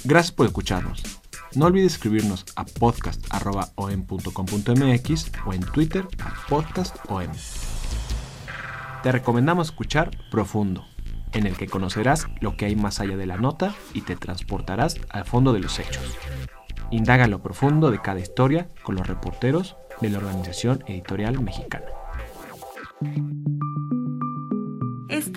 Gracias 0.05 0.33
por 0.33 0.47
escucharnos. 0.47 1.03
No 1.55 1.67
olvides 1.67 1.93
escribirnos 1.93 2.45
a 2.57 2.65
podcast.om.com.mx 2.65 5.33
o 5.47 5.53
en 5.53 5.61
Twitter 5.61 6.09
a 6.25 6.35
podcastom. 6.49 7.29
Te 9.03 9.13
recomendamos 9.13 9.69
escuchar 9.69 10.11
Profundo, 10.31 10.87
en 11.33 11.47
el 11.47 11.57
que 11.57 11.67
conocerás 11.67 12.27
lo 12.41 12.57
que 12.57 12.67
hay 12.67 12.77
más 12.77 13.01
allá 13.01 13.17
de 13.17 13.27
la 13.27 13.37
nota 13.37 13.75
y 13.95 14.03
te 14.03 14.17
transportarás 14.17 14.97
al 15.11 15.25
fondo 15.25 15.53
de 15.53 15.61
los 15.61 15.79
hechos. 15.79 16.05
Indaga 16.91 17.27
lo 17.27 17.43
profundo 17.43 17.91
de 17.91 18.01
cada 18.01 18.21
historia 18.21 18.69
con 18.83 18.97
los 18.97 19.07
reporteros 19.07 19.77
de 20.01 20.11
la 20.11 20.19
Organización 20.19 20.85
Editorial 20.87 21.41
Mexicana. 21.41 21.87